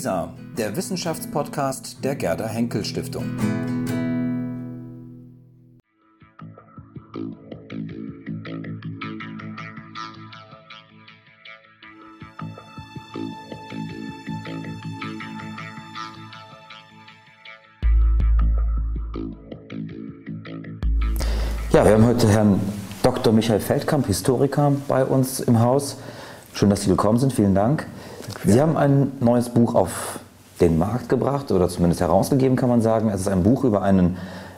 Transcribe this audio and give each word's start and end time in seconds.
WISA, 0.00 0.32
der 0.56 0.74
Wissenschaftspodcast 0.76 2.02
der 2.02 2.14
Gerda 2.14 2.46
Henkel 2.46 2.86
Stiftung. 2.86 3.24
Ja, 21.72 21.84
wir 21.84 21.92
haben 21.92 22.06
heute 22.06 22.26
Herrn 22.26 22.58
Dr. 23.02 23.34
Michael 23.34 23.60
Feldkamp, 23.60 24.06
Historiker, 24.06 24.72
bei 24.88 25.04
uns 25.04 25.40
im 25.40 25.60
Haus. 25.60 25.98
Schön, 26.54 26.70
dass 26.70 26.84
Sie 26.84 26.88
gekommen 26.88 27.18
sind. 27.18 27.34
Vielen 27.34 27.54
Dank. 27.54 27.86
Sie 28.44 28.60
haben 28.60 28.76
ein 28.76 29.12
neues 29.20 29.50
Buch 29.50 29.74
auf 29.74 30.20
den 30.60 30.78
Markt 30.78 31.08
gebracht 31.08 31.52
oder 31.52 31.68
zumindest 31.68 32.00
herausgegeben, 32.00 32.56
kann 32.56 32.68
man 32.68 32.80
sagen. 32.80 33.10
Es 33.10 33.20
ist 33.22 33.28
ein 33.28 33.42
Buch 33.42 33.64
über 33.64 33.82
einen 33.82 34.16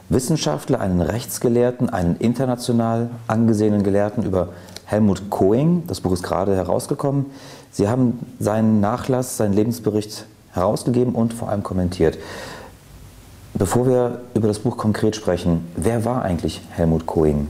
Wissenschaftler, 0.08 0.80
einen 0.80 1.00
Rechtsgelehrten, 1.00 1.90
einen 1.90 2.16
international 2.16 3.10
angesehenen 3.26 3.82
Gelehrten, 3.82 4.24
über 4.24 4.48
Helmut 4.84 5.30
Koing. 5.30 5.84
Das 5.86 6.00
Buch 6.00 6.12
ist 6.12 6.22
gerade 6.22 6.54
herausgekommen. 6.54 7.26
Sie 7.72 7.88
haben 7.88 8.18
seinen 8.38 8.80
Nachlass, 8.80 9.36
seinen 9.36 9.54
Lebensbericht 9.54 10.26
herausgegeben 10.52 11.14
und 11.14 11.32
vor 11.32 11.48
allem 11.48 11.62
kommentiert. 11.62 12.18
Bevor 13.54 13.86
wir 13.86 14.20
über 14.34 14.48
das 14.48 14.60
Buch 14.60 14.76
konkret 14.76 15.16
sprechen, 15.16 15.66
wer 15.76 16.04
war 16.04 16.22
eigentlich 16.22 16.60
Helmut 16.70 17.06
Koing? 17.06 17.48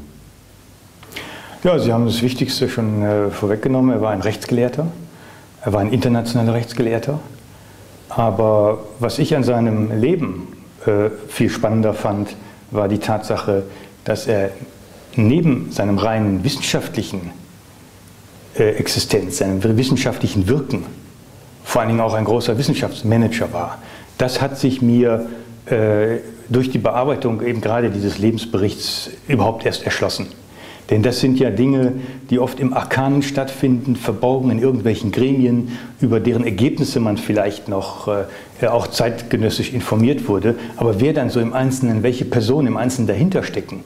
Ja, 1.62 1.78
Sie 1.78 1.92
haben 1.92 2.06
das 2.06 2.22
Wichtigste 2.22 2.68
schon 2.68 3.02
äh, 3.02 3.30
vorweggenommen. 3.30 3.92
Er 3.94 4.00
war 4.00 4.10
ein 4.10 4.20
Rechtsgelehrter. 4.20 4.86
Er 5.64 5.72
war 5.72 5.80
ein 5.80 5.92
internationaler 5.92 6.54
Rechtsgelehrter. 6.54 7.20
Aber 8.08 8.80
was 8.98 9.18
ich 9.18 9.34
an 9.34 9.44
seinem 9.44 10.00
Leben 10.00 10.48
äh, 10.86 11.08
viel 11.28 11.48
spannender 11.48 11.94
fand, 11.94 12.36
war 12.70 12.88
die 12.88 12.98
Tatsache, 12.98 13.64
dass 14.04 14.26
er 14.26 14.50
neben 15.14 15.70
seinem 15.70 15.98
reinen 15.98 16.44
wissenschaftlichen 16.44 17.30
äh, 18.58 18.70
Existenz, 18.72 19.38
seinem 19.38 19.62
wissenschaftlichen 19.62 20.48
Wirken, 20.48 20.84
vor 21.64 21.80
allen 21.80 21.88
Dingen 21.88 22.00
auch 22.00 22.14
ein 22.14 22.24
großer 22.24 22.58
Wissenschaftsmanager 22.58 23.52
war. 23.52 23.78
Das 24.18 24.40
hat 24.40 24.58
sich 24.58 24.82
mir 24.82 25.26
äh, 25.66 26.18
durch 26.48 26.70
die 26.70 26.78
Bearbeitung 26.78 27.40
eben 27.40 27.60
gerade 27.60 27.90
dieses 27.90 28.18
Lebensberichts 28.18 29.10
überhaupt 29.28 29.64
erst 29.64 29.84
erschlossen. 29.84 30.26
Denn 30.92 31.02
das 31.02 31.20
sind 31.20 31.40
ja 31.40 31.48
Dinge, 31.48 31.94
die 32.28 32.38
oft 32.38 32.60
im 32.60 32.74
Arkanen 32.74 33.22
stattfinden, 33.22 33.96
verborgen 33.96 34.50
in 34.50 34.58
irgendwelchen 34.58 35.10
Gremien, 35.10 35.78
über 36.02 36.20
deren 36.20 36.44
Ergebnisse 36.44 37.00
man 37.00 37.16
vielleicht 37.16 37.66
noch 37.66 38.08
äh, 38.60 38.66
auch 38.66 38.88
zeitgenössisch 38.88 39.72
informiert 39.72 40.28
wurde. 40.28 40.54
Aber 40.76 41.00
wer 41.00 41.14
dann 41.14 41.30
so 41.30 41.40
im 41.40 41.54
Einzelnen, 41.54 42.02
welche 42.02 42.26
Personen 42.26 42.66
im 42.66 42.76
Einzelnen 42.76 43.08
dahinter 43.08 43.42
stecken, 43.42 43.84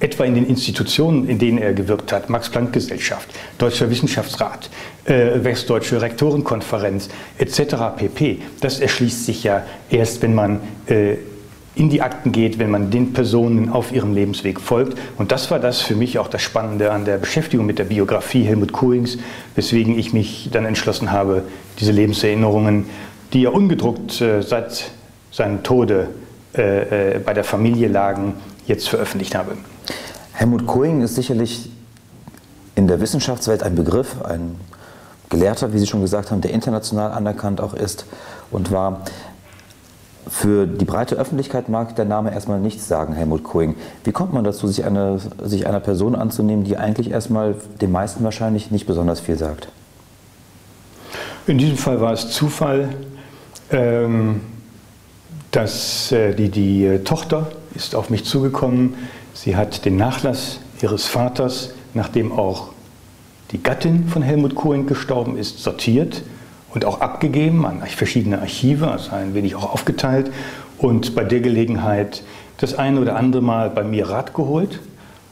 etwa 0.00 0.24
in 0.24 0.34
den 0.34 0.44
Institutionen, 0.44 1.28
in 1.28 1.38
denen 1.38 1.58
er 1.58 1.72
gewirkt 1.72 2.10
hat, 2.10 2.28
Max-Planck-Gesellschaft, 2.28 3.28
Deutscher 3.58 3.88
Wissenschaftsrat, 3.88 4.70
äh, 5.04 5.44
Westdeutsche 5.44 6.02
Rektorenkonferenz 6.02 7.10
etc. 7.38 7.76
pp. 7.96 8.38
Das 8.60 8.80
erschließt 8.80 9.24
sich 9.24 9.44
ja 9.44 9.62
erst, 9.88 10.20
wenn 10.22 10.34
man 10.34 10.58
äh, 10.88 11.14
in 11.74 11.88
die 11.88 12.02
Akten 12.02 12.32
geht, 12.32 12.58
wenn 12.58 12.70
man 12.70 12.90
den 12.90 13.12
Personen 13.12 13.68
auf 13.70 13.92
ihrem 13.92 14.12
Lebensweg 14.12 14.60
folgt. 14.60 14.98
Und 15.18 15.30
das 15.32 15.50
war 15.50 15.60
das 15.60 15.80
für 15.80 15.94
mich 15.94 16.18
auch 16.18 16.28
das 16.28 16.42
Spannende 16.42 16.90
an 16.90 17.04
der 17.04 17.18
Beschäftigung 17.18 17.64
mit 17.64 17.78
der 17.78 17.84
Biografie 17.84 18.42
Helmut 18.42 18.72
Kohlings, 18.72 19.18
weswegen 19.54 19.98
ich 19.98 20.12
mich 20.12 20.50
dann 20.52 20.64
entschlossen 20.64 21.12
habe, 21.12 21.44
diese 21.78 21.92
Lebenserinnerungen, 21.92 22.86
die 23.32 23.42
ja 23.42 23.50
ungedruckt 23.50 24.20
äh, 24.20 24.42
seit 24.42 24.90
seinem 25.30 25.62
Tode 25.62 26.08
äh, 26.56 27.14
äh, 27.14 27.18
bei 27.20 27.32
der 27.32 27.44
Familie 27.44 27.88
lagen, 27.88 28.34
jetzt 28.66 28.88
veröffentlicht 28.88 29.36
habe. 29.36 29.52
Helmut 30.32 30.66
Koing 30.66 31.02
ist 31.02 31.14
sicherlich 31.14 31.70
in 32.74 32.88
der 32.88 33.00
Wissenschaftswelt 33.00 33.62
ein 33.62 33.76
Begriff, 33.76 34.20
ein 34.22 34.56
Gelehrter, 35.28 35.72
wie 35.72 35.78
Sie 35.78 35.86
schon 35.86 36.00
gesagt 36.00 36.32
haben, 36.32 36.40
der 36.40 36.50
international 36.50 37.12
anerkannt 37.12 37.60
auch 37.60 37.74
ist 37.74 38.06
und 38.50 38.72
war. 38.72 39.04
Für 40.30 40.64
die 40.64 40.84
breite 40.84 41.16
Öffentlichkeit 41.16 41.68
mag 41.68 41.96
der 41.96 42.04
Name 42.04 42.32
erstmal 42.32 42.60
nichts 42.60 42.86
sagen, 42.86 43.14
Helmut 43.14 43.42
Koing. 43.42 43.74
Wie 44.04 44.12
kommt 44.12 44.32
man 44.32 44.44
dazu, 44.44 44.68
sich, 44.68 44.84
eine, 44.84 45.18
sich 45.42 45.66
einer 45.66 45.80
Person 45.80 46.14
anzunehmen, 46.14 46.64
die 46.64 46.76
eigentlich 46.76 47.10
erstmal 47.10 47.56
den 47.80 47.90
meisten 47.90 48.22
wahrscheinlich 48.22 48.70
nicht 48.70 48.86
besonders 48.86 49.18
viel 49.18 49.36
sagt? 49.36 49.68
In 51.48 51.58
diesem 51.58 51.76
Fall 51.76 52.00
war 52.00 52.12
es 52.12 52.30
Zufall, 52.30 52.90
ähm, 53.72 54.42
dass 55.50 56.12
äh, 56.12 56.32
die, 56.32 56.48
die 56.48 56.84
äh, 56.86 56.98
Tochter 57.00 57.48
ist 57.74 57.96
auf 57.96 58.08
mich 58.08 58.24
zugekommen. 58.24 58.94
Sie 59.34 59.56
hat 59.56 59.84
den 59.84 59.96
Nachlass 59.96 60.60
ihres 60.80 61.06
Vaters, 61.06 61.70
nachdem 61.92 62.30
auch 62.30 62.68
die 63.50 63.60
Gattin 63.60 64.06
von 64.06 64.22
Helmut 64.22 64.54
Koing 64.54 64.86
gestorben 64.86 65.36
ist, 65.36 65.58
sortiert 65.58 66.22
und 66.74 66.84
auch 66.84 67.00
abgegeben 67.00 67.66
an 67.66 67.82
verschiedene 67.82 68.40
Archive, 68.40 68.90
also 68.90 69.12
ein 69.12 69.34
wenig 69.34 69.54
auch 69.54 69.72
aufgeteilt 69.72 70.30
und 70.78 71.14
bei 71.14 71.24
der 71.24 71.40
Gelegenheit 71.40 72.22
das 72.58 72.74
eine 72.74 73.00
oder 73.00 73.16
andere 73.16 73.42
Mal 73.42 73.70
bei 73.70 73.82
mir 73.82 74.08
Rat 74.08 74.34
geholt 74.34 74.80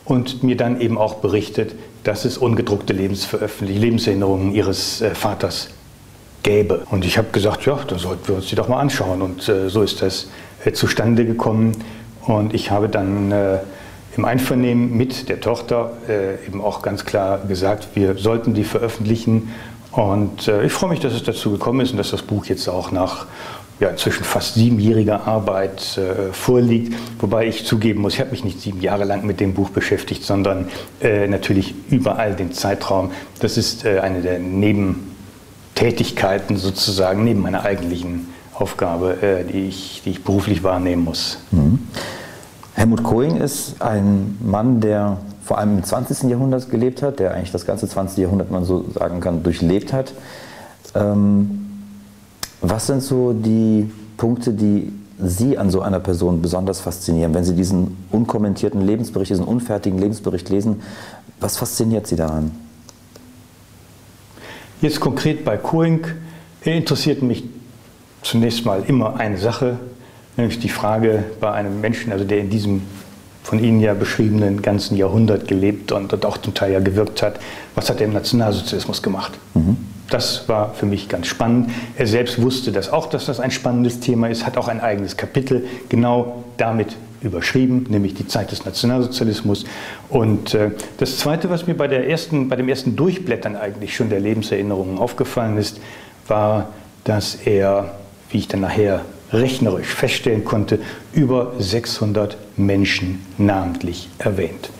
und 0.04 0.42
mir 0.42 0.56
dann 0.56 0.80
eben 0.80 0.98
auch 0.98 1.16
berichtet, 1.16 1.74
dass 2.04 2.24
es 2.24 2.38
ungedruckte 2.38 2.94
Lebenserinnerungen 2.94 4.54
ihres 4.54 5.02
äh, 5.02 5.14
Vaters 5.14 5.68
gäbe. 6.42 6.86
Und 6.90 7.04
ich 7.04 7.18
habe 7.18 7.28
gesagt, 7.32 7.66
ja, 7.66 7.78
da 7.86 7.98
sollten 7.98 8.28
wir 8.28 8.36
uns 8.36 8.46
die 8.46 8.54
doch 8.54 8.68
mal 8.68 8.80
anschauen. 8.80 9.20
Und 9.20 9.48
äh, 9.48 9.68
so 9.68 9.82
ist 9.82 10.00
das 10.00 10.28
äh, 10.64 10.72
zustande 10.72 11.26
gekommen. 11.26 11.72
Und 12.22 12.54
ich 12.54 12.70
habe 12.70 12.88
dann 12.88 13.30
äh, 13.32 13.58
im 14.16 14.24
Einvernehmen 14.24 14.96
mit 14.96 15.28
der 15.28 15.40
Tochter 15.40 15.92
äh, 16.08 16.46
eben 16.46 16.62
auch 16.62 16.80
ganz 16.80 17.04
klar 17.04 17.40
gesagt, 17.46 17.88
wir 17.94 18.16
sollten 18.16 18.54
die 18.54 18.64
veröffentlichen 18.64 19.50
und 19.98 20.46
äh, 20.46 20.64
ich 20.64 20.72
freue 20.72 20.90
mich, 20.90 21.00
dass 21.00 21.12
es 21.12 21.24
dazu 21.24 21.50
gekommen 21.50 21.80
ist 21.80 21.90
und 21.90 21.96
dass 21.96 22.12
das 22.12 22.22
Buch 22.22 22.46
jetzt 22.46 22.68
auch 22.68 22.92
nach 22.92 23.26
ja, 23.80 23.88
inzwischen 23.88 24.22
fast 24.22 24.54
siebenjähriger 24.54 25.26
Arbeit 25.26 25.98
äh, 25.98 26.32
vorliegt. 26.32 26.94
Wobei 27.18 27.48
ich 27.48 27.66
zugeben 27.66 28.02
muss, 28.02 28.14
ich 28.14 28.20
habe 28.20 28.30
mich 28.30 28.44
nicht 28.44 28.60
sieben 28.60 28.80
Jahre 28.80 29.02
lang 29.02 29.26
mit 29.26 29.40
dem 29.40 29.54
Buch 29.54 29.70
beschäftigt, 29.70 30.22
sondern 30.22 30.68
äh, 31.00 31.26
natürlich 31.26 31.74
überall 31.90 32.36
den 32.36 32.52
Zeitraum. 32.52 33.10
Das 33.40 33.56
ist 33.56 33.84
äh, 33.84 33.98
eine 33.98 34.20
der 34.20 34.38
Nebentätigkeiten 34.38 36.58
sozusagen, 36.58 37.24
neben 37.24 37.40
meiner 37.40 37.64
eigentlichen 37.64 38.28
Aufgabe, 38.54 39.20
äh, 39.20 39.42
die, 39.44 39.66
ich, 39.66 40.02
die 40.04 40.10
ich 40.10 40.22
beruflich 40.22 40.62
wahrnehmen 40.62 41.02
muss. 41.02 41.40
Mhm. 41.50 41.80
Helmut 42.74 43.02
Koing 43.02 43.38
ist 43.38 43.82
ein 43.82 44.38
Mann, 44.40 44.80
der 44.80 45.18
vor 45.48 45.56
allem 45.56 45.78
im 45.78 45.82
20. 45.82 46.24
Jahrhundert 46.24 46.70
gelebt 46.70 47.00
hat, 47.00 47.20
der 47.20 47.32
eigentlich 47.32 47.52
das 47.52 47.64
ganze 47.64 47.88
20. 47.88 48.18
Jahrhundert, 48.18 48.50
man 48.50 48.66
so 48.66 48.84
sagen 48.92 49.20
kann, 49.20 49.42
durchlebt 49.42 49.94
hat. 49.94 50.12
Ähm, 50.94 51.70
was 52.60 52.86
sind 52.86 53.02
so 53.02 53.32
die 53.32 53.90
Punkte, 54.18 54.52
die 54.52 54.92
Sie 55.18 55.56
an 55.56 55.70
so 55.70 55.80
einer 55.80 56.00
Person 56.00 56.42
besonders 56.42 56.80
faszinieren, 56.80 57.32
wenn 57.32 57.44
Sie 57.44 57.54
diesen 57.54 57.96
unkommentierten 58.10 58.82
Lebensbericht, 58.82 59.30
diesen 59.30 59.46
unfertigen 59.46 59.98
Lebensbericht 59.98 60.50
lesen? 60.50 60.82
Was 61.40 61.56
fasziniert 61.56 62.06
Sie 62.06 62.16
daran? 62.16 62.50
Jetzt 64.82 65.00
konkret 65.00 65.46
bei 65.46 65.56
Koing 65.56 66.08
interessiert 66.60 67.22
mich 67.22 67.44
zunächst 68.20 68.66
mal 68.66 68.82
immer 68.86 69.16
eine 69.16 69.38
Sache, 69.38 69.78
nämlich 70.36 70.58
die 70.58 70.68
Frage 70.68 71.24
bei 71.40 71.50
einem 71.52 71.80
Menschen, 71.80 72.12
also 72.12 72.26
der 72.26 72.40
in 72.40 72.50
diesem 72.50 72.82
von 73.48 73.64
Ihnen 73.64 73.80
ja 73.80 73.94
beschriebenen 73.94 74.60
ganzen 74.60 74.94
Jahrhundert 74.98 75.48
gelebt 75.48 75.90
und, 75.92 76.12
und 76.12 76.26
auch 76.26 76.36
zum 76.36 76.52
Teil 76.52 76.70
ja 76.70 76.80
gewirkt 76.80 77.22
hat. 77.22 77.40
Was 77.74 77.88
hat 77.88 77.98
er 77.98 78.06
im 78.06 78.12
Nationalsozialismus 78.12 79.02
gemacht? 79.02 79.32
Mhm. 79.54 79.78
Das 80.10 80.46
war 80.50 80.74
für 80.74 80.84
mich 80.84 81.08
ganz 81.08 81.28
spannend. 81.28 81.70
Er 81.96 82.06
selbst 82.06 82.42
wusste 82.42 82.72
das 82.72 82.92
auch, 82.92 83.06
dass 83.06 83.24
das 83.24 83.40
ein 83.40 83.50
spannendes 83.50 84.00
Thema 84.00 84.28
ist, 84.28 84.44
hat 84.44 84.58
auch 84.58 84.68
ein 84.68 84.82
eigenes 84.82 85.16
Kapitel 85.16 85.64
genau 85.88 86.44
damit 86.58 86.94
überschrieben, 87.22 87.86
nämlich 87.88 88.12
die 88.12 88.26
Zeit 88.26 88.52
des 88.52 88.66
Nationalsozialismus. 88.66 89.64
Und 90.10 90.52
äh, 90.52 90.72
das 90.98 91.16
Zweite, 91.16 91.48
was 91.48 91.66
mir 91.66 91.74
bei, 91.74 91.88
der 91.88 92.06
ersten, 92.06 92.50
bei 92.50 92.56
dem 92.56 92.68
ersten 92.68 92.96
Durchblättern 92.96 93.56
eigentlich 93.56 93.96
schon 93.96 94.10
der 94.10 94.20
Lebenserinnerungen 94.20 94.98
aufgefallen 94.98 95.56
ist, 95.56 95.80
war, 96.26 96.68
dass 97.04 97.34
er, 97.46 97.94
wie 98.28 98.38
ich 98.40 98.48
dann 98.48 98.60
nachher 98.60 99.06
rechnerisch 99.32 99.88
feststellen 99.94 100.44
konnte, 100.44 100.80
über 101.14 101.54
600 101.58 102.36
Menschen 102.58 103.24
namentlich 103.38 104.08
erwähnt. 104.18 104.70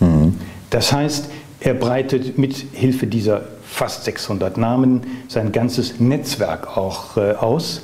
Mhm. 0.00 0.38
Das 0.70 0.92
heißt, 0.92 1.28
er 1.60 1.74
breitet 1.74 2.38
mit 2.38 2.56
Hilfe 2.72 3.06
dieser 3.06 3.42
fast 3.62 4.04
600 4.04 4.56
Namen 4.56 5.02
sein 5.28 5.52
ganzes 5.52 6.00
Netzwerk 6.00 6.76
auch 6.76 7.16
äh, 7.16 7.32
aus. 7.32 7.82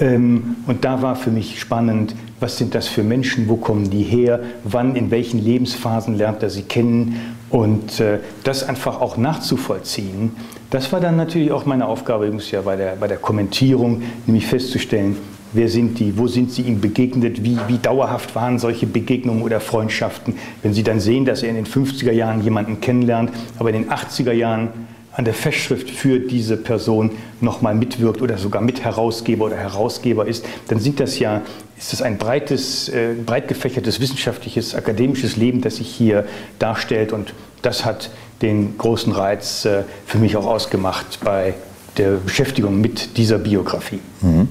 Ähm, 0.00 0.56
und 0.66 0.84
da 0.84 1.02
war 1.02 1.16
für 1.16 1.30
mich 1.30 1.60
spannend, 1.60 2.14
was 2.40 2.56
sind 2.56 2.74
das 2.74 2.86
für 2.88 3.02
Menschen, 3.02 3.48
wo 3.48 3.56
kommen 3.56 3.90
die 3.90 4.02
her, 4.02 4.40
wann, 4.64 4.96
in 4.96 5.10
welchen 5.10 5.42
Lebensphasen 5.42 6.16
lernt 6.16 6.42
er 6.42 6.50
sie 6.50 6.62
kennen 6.62 7.36
Und 7.50 7.98
äh, 8.00 8.18
das 8.44 8.62
einfach 8.62 9.00
auch 9.00 9.16
nachzuvollziehen, 9.16 10.32
das 10.70 10.92
war 10.92 11.00
dann 11.00 11.16
natürlich 11.16 11.50
auch 11.50 11.64
meine 11.64 11.86
Aufgabe, 11.86 12.26
übrigens 12.26 12.50
ja 12.50 12.60
bei 12.60 12.76
der, 12.76 12.96
bei 12.96 13.08
der 13.08 13.16
Kommentierung, 13.16 14.02
nämlich 14.26 14.46
festzustellen, 14.46 15.16
wer 15.52 15.68
sind 15.68 15.98
die, 15.98 16.16
wo 16.18 16.26
sind 16.26 16.52
sie 16.52 16.62
ihm 16.62 16.80
begegnet, 16.80 17.42
wie, 17.44 17.58
wie 17.66 17.78
dauerhaft 17.78 18.34
waren 18.34 18.58
solche 18.58 18.86
Begegnungen 18.86 19.42
oder 19.42 19.60
Freundschaften. 19.60 20.34
Wenn 20.62 20.74
Sie 20.74 20.82
dann 20.82 21.00
sehen, 21.00 21.24
dass 21.24 21.42
er 21.42 21.50
in 21.50 21.56
den 21.56 21.66
50er 21.66 22.12
Jahren 22.12 22.42
jemanden 22.42 22.80
kennenlernt, 22.80 23.30
aber 23.58 23.70
in 23.70 23.82
den 23.82 23.90
80er 23.90 24.32
Jahren 24.32 24.70
an 25.18 25.24
der 25.24 25.34
Festschrift 25.34 25.90
für 25.90 26.20
diese 26.20 26.56
Person 26.56 27.10
nochmal 27.40 27.74
mitwirkt 27.74 28.22
oder 28.22 28.38
sogar 28.38 28.62
Mitherausgeber 28.62 29.46
oder 29.46 29.56
Herausgeber 29.56 30.26
ist, 30.26 30.44
dann 30.68 30.78
sind 30.78 31.00
das 31.00 31.18
ja, 31.18 31.42
ist 31.76 31.92
das 31.92 32.02
ein 32.02 32.18
breites, 32.18 32.88
äh, 32.88 33.14
breit 33.26 33.48
gefächertes 33.48 34.00
wissenschaftliches, 34.00 34.76
akademisches 34.76 35.36
Leben, 35.36 35.60
das 35.60 35.76
sich 35.76 35.88
hier 35.88 36.24
darstellt 36.60 37.12
und 37.12 37.34
das 37.62 37.84
hat 37.84 38.10
den 38.42 38.78
großen 38.78 39.12
Reiz 39.12 39.64
äh, 39.64 39.82
für 40.06 40.18
mich 40.18 40.36
auch 40.36 40.46
ausgemacht 40.46 41.18
bei 41.24 41.54
der 41.96 42.12
Beschäftigung 42.12 42.80
mit 42.80 43.16
dieser 43.16 43.38
Biografie. 43.38 43.98
Mhm. 44.20 44.48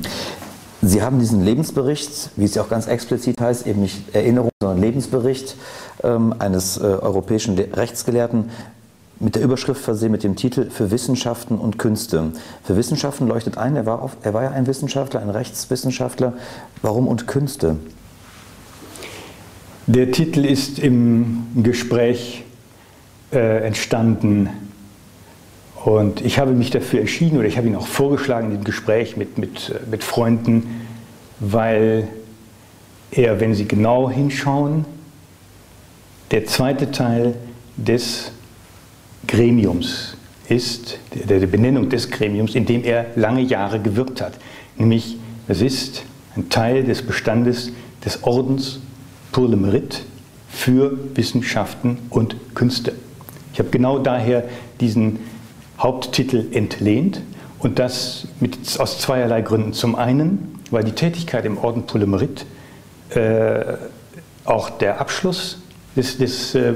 Sie 0.82 1.02
haben 1.02 1.20
diesen 1.20 1.44
Lebensbericht, 1.44 2.30
wie 2.36 2.46
es 2.46 2.54
ja 2.54 2.62
auch 2.62 2.70
ganz 2.70 2.88
explizit 2.88 3.42
heißt, 3.42 3.66
eben 3.66 3.82
nicht 3.82 4.14
Erinnerung, 4.14 4.52
sondern 4.62 4.80
Lebensbericht 4.80 5.56
ähm, 6.04 6.36
eines 6.38 6.78
äh, 6.78 6.82
europäischen 6.82 7.58
Rechtsgelehrten 7.58 8.52
mit 9.20 9.36
der 9.36 9.42
Überschrift 9.42 9.82
versehen 9.82 10.12
mit 10.12 10.24
dem 10.24 10.36
Titel 10.36 10.70
Für 10.70 10.92
Wissenschaften 10.92 11.58
und 11.58 11.80
Künste. 11.80 12.32
Für 12.64 12.78
Wissenschaften 12.78 13.28
leuchtet 13.28 13.58
ein, 13.58 13.76
er 13.76 13.88
war, 13.88 14.04
auf, 14.04 14.18
er 14.22 14.36
war 14.36 14.44
ja 14.44 14.52
ein 14.52 14.68
Wissenschaftler, 14.68 15.22
ein 15.22 15.32
Rechtswissenschaftler. 15.32 16.34
Warum 16.84 17.08
und 17.08 17.26
Künste? 17.26 17.78
Der 19.88 20.12
Titel 20.12 20.46
ist 20.46 20.78
im 20.78 21.48
Gespräch 21.64 22.44
äh, 23.32 23.66
entstanden 23.66 24.50
und 25.86 26.22
ich 26.22 26.40
habe 26.40 26.52
mich 26.52 26.70
dafür 26.70 27.02
entschieden 27.02 27.38
oder 27.38 27.48
ich 27.48 27.58
habe 27.58 27.68
ihn 27.68 27.76
auch 27.76 27.88
vorgeschlagen 27.88 28.52
im 28.54 28.64
Gespräch 28.64 29.18
mit, 29.18 29.38
mit, 29.38 29.70
äh, 29.70 29.90
mit 29.90 30.04
Freunden, 30.04 30.86
weil 31.40 32.08
er, 33.12 33.40
wenn 33.40 33.54
Sie 33.54 33.68
genau 33.68 34.10
hinschauen, 34.10 34.86
der 36.32 36.46
zweite 36.46 36.92
Teil 36.92 37.36
des 37.78 38.32
Gremiums 39.28 40.18
ist, 40.50 41.00
der, 41.14 41.40
der 41.40 41.48
Benennung 41.48 41.90
des 41.90 42.10
Gremiums, 42.10 42.56
in 42.56 42.66
dem 42.66 42.84
er 42.84 43.06
lange 43.16 43.42
Jahre 43.42 43.80
gewirkt 43.80 44.22
hat. 44.22 44.34
Nämlich, 44.78 45.18
es 45.48 45.62
ist 45.62 46.04
ein 46.36 46.50
Teil 46.50 46.84
des 46.84 47.02
Bestandes 47.02 47.72
des 48.04 48.24
Ordens 48.24 48.80
pour 49.32 49.48
le 49.48 49.58
Mérite 49.58 50.00
für 50.50 50.98
Wissenschaften 51.16 51.98
und 52.10 52.36
Künste. 52.56 52.94
Ich 53.54 53.60
habe 53.60 53.70
genau 53.70 54.00
daher 54.00 54.44
diesen 54.80 55.20
Haupttitel 55.80 56.48
entlehnt 56.52 57.22
und 57.60 57.80
das 57.80 58.28
mit, 58.40 58.58
aus 58.80 59.00
zweierlei 59.00 59.42
Gründen. 59.42 59.74
Zum 59.74 59.96
einen, 59.96 60.60
weil 60.72 60.84
die 60.84 60.92
Tätigkeit 60.92 61.46
im 61.46 61.58
Orden 61.58 61.86
Mérite 62.06 62.46
äh, 63.16 63.78
auch 64.46 64.70
der 64.70 65.00
Abschluss 65.00 65.60
des, 65.96 66.18
des 66.18 66.56
äh, 66.56 66.74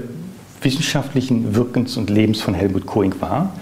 wissenschaftlichen 0.62 1.56
Wirkens 1.56 1.98
und 1.98 2.10
Lebens 2.10 2.42
von 2.42 2.54
Helmut 2.54 2.86
Koing 2.86 3.16
war. 3.20 3.54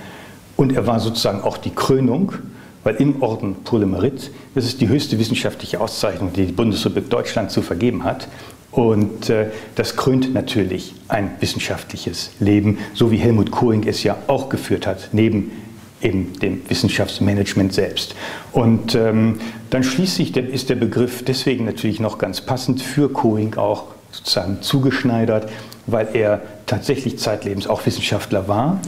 Und 0.56 0.74
er 0.74 0.86
war 0.88 1.00
sozusagen 1.00 1.42
auch 1.42 1.58
die 1.58 1.70
Krönung, 1.70 2.34
weil 2.84 2.96
im 2.96 3.22
Orden 3.22 3.56
Mérite, 3.86 4.30
das 4.56 4.66
ist 4.66 4.82
die 4.82 4.88
höchste 4.88 5.20
wissenschaftliche 5.20 5.80
Auszeichnung, 5.80 6.32
die 6.34 6.48
die 6.48 6.52
Bundesrepublik 6.52 7.10
Deutschland 7.10 7.52
zu 7.52 7.62
vergeben 7.62 8.04
hat. 8.04 8.28
Und 8.72 9.30
äh, 9.30 9.48
das 9.76 9.96
krönt 9.96 10.34
natürlich 10.34 10.94
ein 11.08 11.32
wissenschaftliches 11.40 12.32
Leben, 12.40 12.78
so 12.94 13.12
wie 13.12 13.18
Helmut 13.18 13.52
Koing 13.52 13.88
es 13.88 14.04
ja 14.04 14.18
auch 14.28 14.50
geführt 14.50 14.86
hat, 14.86 15.10
neben 15.12 15.52
eben 16.02 16.34
dem 16.40 16.62
Wissenschaftsmanagement 16.70 17.74
selbst. 17.74 18.16
Und 18.52 18.96
ähm, 18.96 19.40
dann 19.70 19.84
schließlich 19.84 20.36
ist 20.36 20.70
der 20.70 20.76
Begriff 20.76 21.24
deswegen 21.26 21.66
natürlich 21.66 22.00
noch 22.00 22.18
ganz 22.18 22.42
passend 22.42 22.82
für 22.82 23.10
Koing 23.10 23.56
auch 23.56 23.86
sozusagen 24.12 24.62
zugeschneidert, 24.62 25.50
weil 25.88 26.10
er 26.14 26.42
tatsächlich 26.66 27.20
zeitlebens 27.20 27.68
auch 27.68 27.86
Wissenschaftler 27.86 28.48
war 28.48 28.80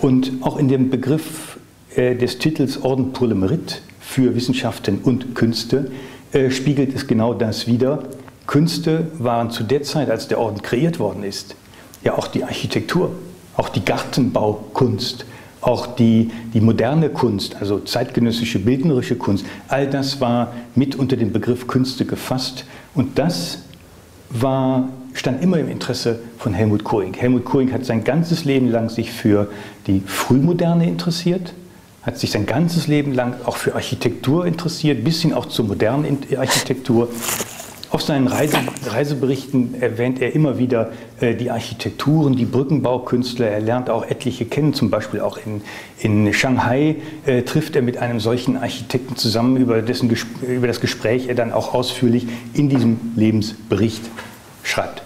und 0.00 0.32
auch 0.40 0.56
in 0.58 0.68
dem 0.68 0.90
Begriff 0.90 1.58
äh, 1.94 2.14
des 2.14 2.38
Titels 2.38 2.82
Orden 2.82 3.12
pour 3.12 3.28
le 3.28 3.34
Mérite 3.34 3.76
für 4.00 4.34
Wissenschaften 4.34 4.98
und 5.02 5.34
Künste 5.34 5.90
äh, 6.32 6.50
spiegelt 6.50 6.94
es 6.94 7.06
genau 7.06 7.34
das 7.34 7.66
wider. 7.66 8.02
Künste 8.46 9.08
waren 9.18 9.50
zu 9.50 9.64
der 9.64 9.82
Zeit, 9.82 10.10
als 10.10 10.28
der 10.28 10.38
Orden 10.38 10.62
kreiert 10.62 10.98
worden 10.98 11.24
ist, 11.24 11.56
ja 12.02 12.16
auch 12.16 12.28
die 12.28 12.44
Architektur, 12.44 13.12
auch 13.56 13.68
die 13.68 13.84
Gartenbaukunst, 13.84 15.24
auch 15.60 15.86
die, 15.86 16.30
die 16.54 16.60
moderne 16.60 17.08
Kunst, 17.08 17.56
also 17.56 17.80
zeitgenössische 17.80 18.58
bildnerische 18.58 19.16
Kunst, 19.16 19.44
all 19.68 19.88
das 19.88 20.20
war 20.20 20.52
mit 20.74 20.94
unter 20.94 21.16
den 21.16 21.32
Begriff 21.32 21.66
Künste 21.66 22.04
gefasst. 22.04 22.64
Und 22.94 23.18
das 23.18 23.58
war 24.30 24.88
stand 25.12 25.42
immer 25.42 25.58
im 25.58 25.68
Interesse 25.68 26.20
von 26.38 26.52
Helmut 26.52 26.84
Koing. 26.84 27.14
Helmut 27.14 27.44
Koing 27.44 27.72
hat 27.72 27.84
sein 27.84 28.04
ganzes 28.04 28.44
Leben 28.44 28.70
lang 28.70 28.90
sich 28.90 29.10
für 29.10 29.48
die 29.86 30.02
Frühmoderne 30.06 30.86
interessiert, 30.86 31.54
hat 32.02 32.18
sich 32.18 32.30
sein 32.30 32.46
ganzes 32.46 32.86
Leben 32.86 33.12
lang 33.12 33.34
auch 33.44 33.56
für 33.56 33.74
Architektur 33.74 34.46
interessiert, 34.46 35.04
bis 35.04 35.22
hin 35.22 35.32
auch 35.32 35.46
zur 35.46 35.64
modernen 35.64 36.18
Architektur. 36.36 37.08
Auf 37.90 38.02
seinen 38.02 38.26
Reise, 38.26 38.58
Reiseberichten 38.84 39.80
erwähnt 39.80 40.20
er 40.20 40.34
immer 40.34 40.58
wieder 40.58 40.90
äh, 41.20 41.34
die 41.34 41.52
Architekturen, 41.52 42.34
die 42.34 42.44
Brückenbaukünstler. 42.44 43.46
Er 43.46 43.60
lernt 43.60 43.90
auch 43.90 44.04
etliche 44.04 44.44
kennen, 44.44 44.74
zum 44.74 44.90
Beispiel 44.90 45.20
auch 45.20 45.38
in, 45.38 45.62
in 45.98 46.32
Shanghai 46.32 46.96
äh, 47.26 47.42
trifft 47.42 47.76
er 47.76 47.82
mit 47.82 47.98
einem 47.98 48.18
solchen 48.18 48.56
Architekten 48.56 49.14
zusammen, 49.14 49.56
über, 49.56 49.82
dessen, 49.82 50.10
über 50.42 50.66
das 50.66 50.80
Gespräch 50.80 51.28
er 51.28 51.36
dann 51.36 51.52
auch 51.52 51.74
ausführlich 51.74 52.26
in 52.54 52.68
diesem 52.68 52.98
Lebensbericht 53.14 54.02
schreibt. 54.64 55.02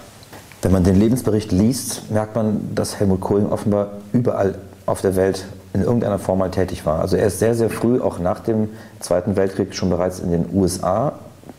Wenn 0.62 0.72
man 0.72 0.82
den 0.82 0.96
Lebensbericht 0.96 1.52
liest, 1.52 2.10
merkt 2.10 2.34
man, 2.34 2.74
dass 2.74 2.98
Helmut 2.98 3.20
Kohling 3.20 3.46
offenbar 3.46 3.92
überall 4.12 4.56
auf 4.86 5.02
der 5.02 5.16
Welt 5.16 5.44
in 5.74 5.82
irgendeiner 5.82 6.18
Form 6.18 6.38
mal 6.38 6.50
tätig 6.50 6.86
war. 6.86 7.00
Also 7.00 7.16
er 7.16 7.26
ist 7.26 7.38
sehr, 7.38 7.54
sehr 7.54 7.70
früh, 7.70 8.00
auch 8.00 8.18
nach 8.18 8.40
dem 8.40 8.68
Zweiten 9.00 9.36
Weltkrieg, 9.36 9.74
schon 9.74 9.90
bereits 9.90 10.18
in 10.18 10.30
den 10.32 10.46
USA 10.52 11.12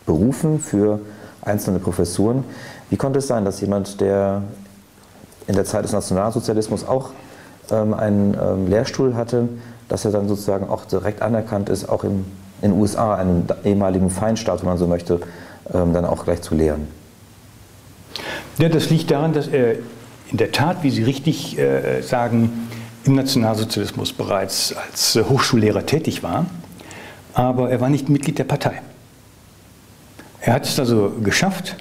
berufen 0.05 0.59
für 0.59 0.99
einzelne 1.41 1.79
Professuren. 1.79 2.43
Wie 2.89 2.97
konnte 2.97 3.19
es 3.19 3.27
sein, 3.27 3.45
dass 3.45 3.61
jemand, 3.61 4.01
der 4.01 4.43
in 5.47 5.55
der 5.55 5.65
Zeit 5.65 5.83
des 5.83 5.91
Nationalsozialismus 5.91 6.87
auch 6.87 7.11
ähm, 7.71 7.93
einen 7.93 8.35
ähm, 8.35 8.67
Lehrstuhl 8.67 9.15
hatte, 9.15 9.49
dass 9.87 10.05
er 10.05 10.11
dann 10.11 10.27
sozusagen 10.27 10.69
auch 10.69 10.85
direkt 10.85 11.21
anerkannt 11.21 11.69
ist, 11.69 11.89
auch 11.89 12.03
im, 12.03 12.25
in 12.61 12.71
den 12.71 12.79
USA, 12.79 13.15
einem 13.15 13.45
ehemaligen 13.63 14.09
Feinstaat, 14.09 14.61
wenn 14.61 14.69
man 14.69 14.77
so 14.77 14.87
möchte, 14.87 15.21
ähm, 15.73 15.93
dann 15.93 16.05
auch 16.05 16.23
gleich 16.23 16.41
zu 16.41 16.55
lehren? 16.55 16.87
Ja, 18.57 18.69
das 18.69 18.89
liegt 18.89 19.11
daran, 19.11 19.33
dass 19.33 19.47
er 19.47 19.75
in 20.31 20.37
der 20.37 20.51
Tat, 20.51 20.83
wie 20.83 20.91
Sie 20.91 21.03
richtig 21.03 21.57
äh, 21.57 22.01
sagen, 22.01 22.69
im 23.03 23.15
Nationalsozialismus 23.15 24.13
bereits 24.13 24.73
als 24.73 25.15
äh, 25.15 25.23
Hochschullehrer 25.23 25.85
tätig 25.85 26.23
war, 26.23 26.45
aber 27.33 27.69
er 27.69 27.81
war 27.81 27.89
nicht 27.89 28.09
Mitglied 28.09 28.37
der 28.37 28.43
Partei. 28.43 28.81
Er 30.41 30.53
hat 30.53 30.65
es 30.65 30.79
also 30.79 31.13
geschafft, 31.23 31.75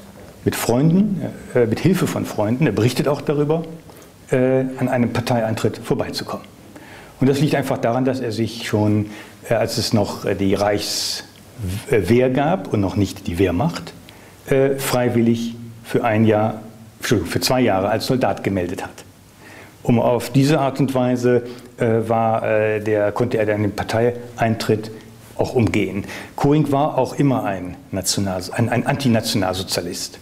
mit 0.45 0.57
Freunden, 0.57 1.23
äh, 1.55 1.67
mit 1.67 1.81
Hilfe 1.81 2.07
von 2.07 2.25
Freunden, 2.25 2.67
er 2.67 2.73
berichtet 2.73 3.09
auch 3.09 3.21
darüber, 3.21 3.63
äh, 4.31 4.65
an 4.79 4.89
einem 4.89 5.13
Parteieintritt 5.13 5.79
vorbeizukommen. 5.79 6.47
Und 7.21 7.29
das 7.29 7.41
liegt 7.41 7.55
einfach 7.55 7.79
daran, 7.79 8.05
dass 8.05 8.21
er 8.21 8.33
sich 8.33 8.67
schon, 8.67 9.07
äh, 9.49 9.55
als 9.55 9.77
es 9.77 9.93
noch 9.93 10.25
äh, 10.25 10.35
die 10.35 10.55
Reichswehr 10.55 12.31
gab 12.31 12.73
und 12.73 12.81
noch 12.81 12.97
nicht 12.97 13.27
die 13.27 13.39
Wehrmacht, 13.39 13.93
freiwillig 14.79 15.55
für 15.85 16.03
ein 16.03 16.25
Jahr, 16.25 16.63
für 16.99 17.41
zwei 17.41 17.61
Jahre 17.61 17.89
als 17.89 18.07
Soldat 18.07 18.43
gemeldet 18.43 18.83
hat. 18.83 19.05
Um 19.83 19.99
auf 20.01 20.31
diese 20.31 20.61
Art 20.61 20.81
und 20.81 20.95
Weise 20.95 21.45
äh, 21.79 22.09
war, 22.09 22.43
äh, 22.43 22.81
der, 22.81 23.13
konnte 23.13 23.39
er 23.39 23.47
dann 23.47 23.63
den 23.63 23.73
Parteieintritt 23.73 24.91
auch 25.41 25.55
umgehen. 25.55 26.05
Koing 26.37 26.71
war 26.71 26.99
auch 26.99 27.15
immer 27.15 27.45
ein, 27.45 27.77
National, 27.91 28.43
ein, 28.53 28.69
ein 28.69 28.87
Antinationalsozialist. 28.87 30.19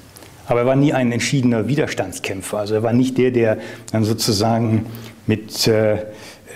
Aber 0.46 0.60
er 0.60 0.66
war 0.66 0.76
nie 0.76 0.94
ein 0.94 1.12
entschiedener 1.12 1.68
Widerstandskämpfer. 1.68 2.58
Also 2.58 2.74
er 2.76 2.82
war 2.82 2.94
nicht 2.94 3.18
der, 3.18 3.30
der 3.30 3.58
dann 3.92 4.04
sozusagen 4.04 4.86
mit, 5.26 5.66
äh, 5.66 6.06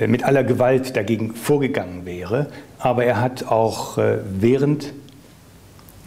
mit 0.06 0.24
aller 0.24 0.44
Gewalt 0.44 0.96
dagegen 0.96 1.34
vorgegangen 1.34 2.06
wäre. 2.06 2.46
Aber 2.78 3.04
er 3.04 3.20
hat 3.20 3.44
auch 3.48 3.98
äh, 3.98 4.18
während 4.40 4.92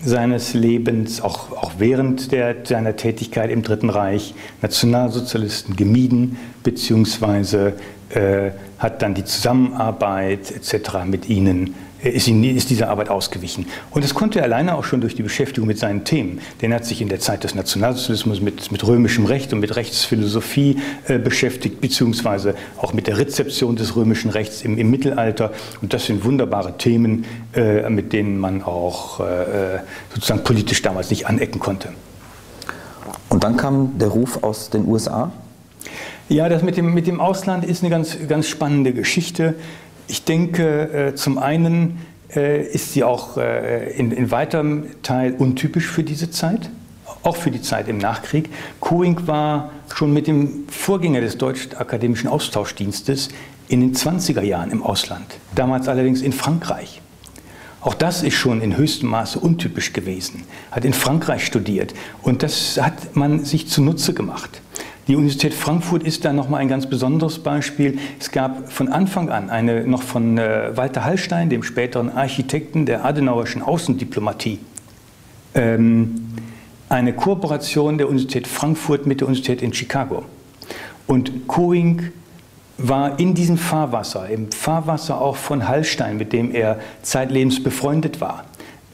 seines 0.03 0.53
Lebens, 0.53 1.21
auch, 1.21 1.51
auch 1.51 1.73
während 1.77 2.31
der, 2.31 2.55
seiner 2.63 2.95
Tätigkeit 2.95 3.49
im 3.49 3.63
Dritten 3.63 3.89
Reich, 3.89 4.33
Nationalsozialisten 4.61 5.75
gemieden 5.75 6.37
bzw. 6.63 7.73
äh, 8.09 8.51
hat 8.77 9.01
dann 9.01 9.13
die 9.13 9.23
Zusammenarbeit 9.23 10.51
etc. 10.51 11.05
mit 11.05 11.29
ihnen 11.29 11.75
ist, 12.09 12.27
ihm, 12.27 12.43
ist 12.43 12.69
dieser 12.69 12.89
Arbeit 12.89 13.09
ausgewichen. 13.09 13.65
Und 13.91 14.03
das 14.03 14.13
konnte 14.13 14.39
er 14.39 14.45
alleine 14.45 14.75
auch 14.75 14.83
schon 14.83 15.01
durch 15.01 15.15
die 15.15 15.23
Beschäftigung 15.23 15.67
mit 15.67 15.79
seinen 15.79 16.03
Themen. 16.03 16.39
Denn 16.61 16.71
er 16.71 16.77
hat 16.77 16.85
sich 16.85 17.01
in 17.01 17.09
der 17.09 17.19
Zeit 17.19 17.43
des 17.43 17.55
Nationalsozialismus 17.55 18.41
mit, 18.41 18.71
mit 18.71 18.85
römischem 18.85 19.25
Recht 19.25 19.53
und 19.53 19.59
mit 19.59 19.75
Rechtsphilosophie 19.75 20.77
äh, 21.07 21.17
beschäftigt, 21.17 21.81
beziehungsweise 21.81 22.55
auch 22.77 22.93
mit 22.93 23.07
der 23.07 23.17
Rezeption 23.17 23.75
des 23.75 23.95
römischen 23.95 24.29
Rechts 24.29 24.61
im, 24.61 24.77
im 24.77 24.89
Mittelalter. 24.91 25.51
Und 25.81 25.93
das 25.93 26.05
sind 26.05 26.23
wunderbare 26.23 26.77
Themen, 26.77 27.25
äh, 27.55 27.89
mit 27.89 28.13
denen 28.13 28.37
man 28.39 28.63
auch 28.63 29.19
äh, 29.19 29.79
sozusagen 30.13 30.43
politisch 30.43 30.81
damals 30.81 31.09
nicht 31.09 31.27
anecken 31.27 31.59
konnte. 31.59 31.89
Und 33.29 33.43
dann 33.43 33.57
kam 33.57 33.97
der 33.97 34.09
Ruf 34.09 34.43
aus 34.43 34.69
den 34.69 34.87
USA? 34.87 35.31
Ja, 36.27 36.49
das 36.49 36.63
mit 36.63 36.75
dem, 36.75 36.93
mit 36.93 37.05
dem 37.05 37.21
Ausland 37.21 37.63
ist 37.65 37.83
eine 37.83 37.91
ganz, 37.91 38.17
ganz 38.27 38.47
spannende 38.47 38.93
Geschichte. 38.93 39.53
Ich 40.07 40.23
denke, 40.23 41.11
äh, 41.11 41.15
zum 41.15 41.37
einen 41.37 41.99
äh, 42.35 42.61
ist 42.63 42.93
sie 42.93 43.03
auch 43.03 43.37
äh, 43.37 43.91
in, 43.93 44.11
in 44.11 44.31
weiterem 44.31 44.85
Teil 45.01 45.33
untypisch 45.33 45.87
für 45.87 46.03
diese 46.03 46.29
Zeit, 46.29 46.69
auch 47.23 47.35
für 47.35 47.51
die 47.51 47.61
Zeit 47.61 47.87
im 47.87 47.97
Nachkrieg. 47.97 48.49
Coing 48.79 49.27
war 49.27 49.71
schon 49.93 50.13
mit 50.13 50.27
dem 50.27 50.67
Vorgänger 50.69 51.21
des 51.21 51.37
Deutschen 51.37 51.75
Akademischen 51.75 52.27
Austauschdienstes 52.27 53.29
in 53.67 53.81
den 53.81 53.95
20er 53.95 54.41
Jahren 54.41 54.71
im 54.71 54.83
Ausland, 54.83 55.25
damals 55.55 55.87
allerdings 55.87 56.21
in 56.21 56.33
Frankreich. 56.33 57.01
Auch 57.81 57.93
das 57.93 58.23
ist 58.23 58.33
schon 58.33 58.61
in 58.61 58.77
höchstem 58.77 59.09
Maße 59.09 59.39
untypisch 59.39 59.93
gewesen. 59.93 60.43
Hat 60.71 60.85
in 60.85 60.93
Frankreich 60.93 61.45
studiert 61.45 61.93
und 62.23 62.41
das 62.41 62.79
hat 62.81 63.15
man 63.15 63.45
sich 63.45 63.67
zunutze 63.67 64.13
gemacht. 64.13 64.61
Die 65.07 65.15
Universität 65.15 65.53
Frankfurt 65.53 66.01
ist 66.01 66.25
da 66.25 66.33
nochmal 66.33 66.61
ein 66.61 66.67
ganz 66.67 66.87
besonderes 66.87 67.37
Beispiel. 67.37 67.99
Es 68.19 68.31
gab 68.31 68.71
von 68.71 68.87
Anfang 68.87 69.29
an 69.29 69.51
eine 69.51 69.85
noch 69.85 70.01
von 70.01 70.39
äh, 70.39 70.75
Walter 70.75 71.05
Hallstein, 71.05 71.49
dem 71.49 71.61
späteren 71.61 72.09
Architekten 72.09 72.87
der 72.87 73.05
Adenauerischen 73.05 73.61
Außendiplomatie, 73.61 74.57
ähm, 75.53 76.33
eine 76.89 77.13
Kooperation 77.13 77.99
der 77.99 78.07
Universität 78.07 78.47
Frankfurt 78.47 79.05
mit 79.05 79.21
der 79.21 79.27
Universität 79.27 79.61
in 79.61 79.73
Chicago. 79.73 80.25
Und 81.05 81.47
Coing 81.47 82.11
war 82.79 83.19
in 83.19 83.35
diesem 83.35 83.57
Fahrwasser, 83.57 84.27
im 84.29 84.51
Fahrwasser 84.51 85.21
auch 85.21 85.35
von 85.35 85.67
Hallstein, 85.67 86.17
mit 86.17 86.33
dem 86.33 86.53
er 86.53 86.79
zeitlebens 87.03 87.61
befreundet 87.61 88.21
war, 88.21 88.45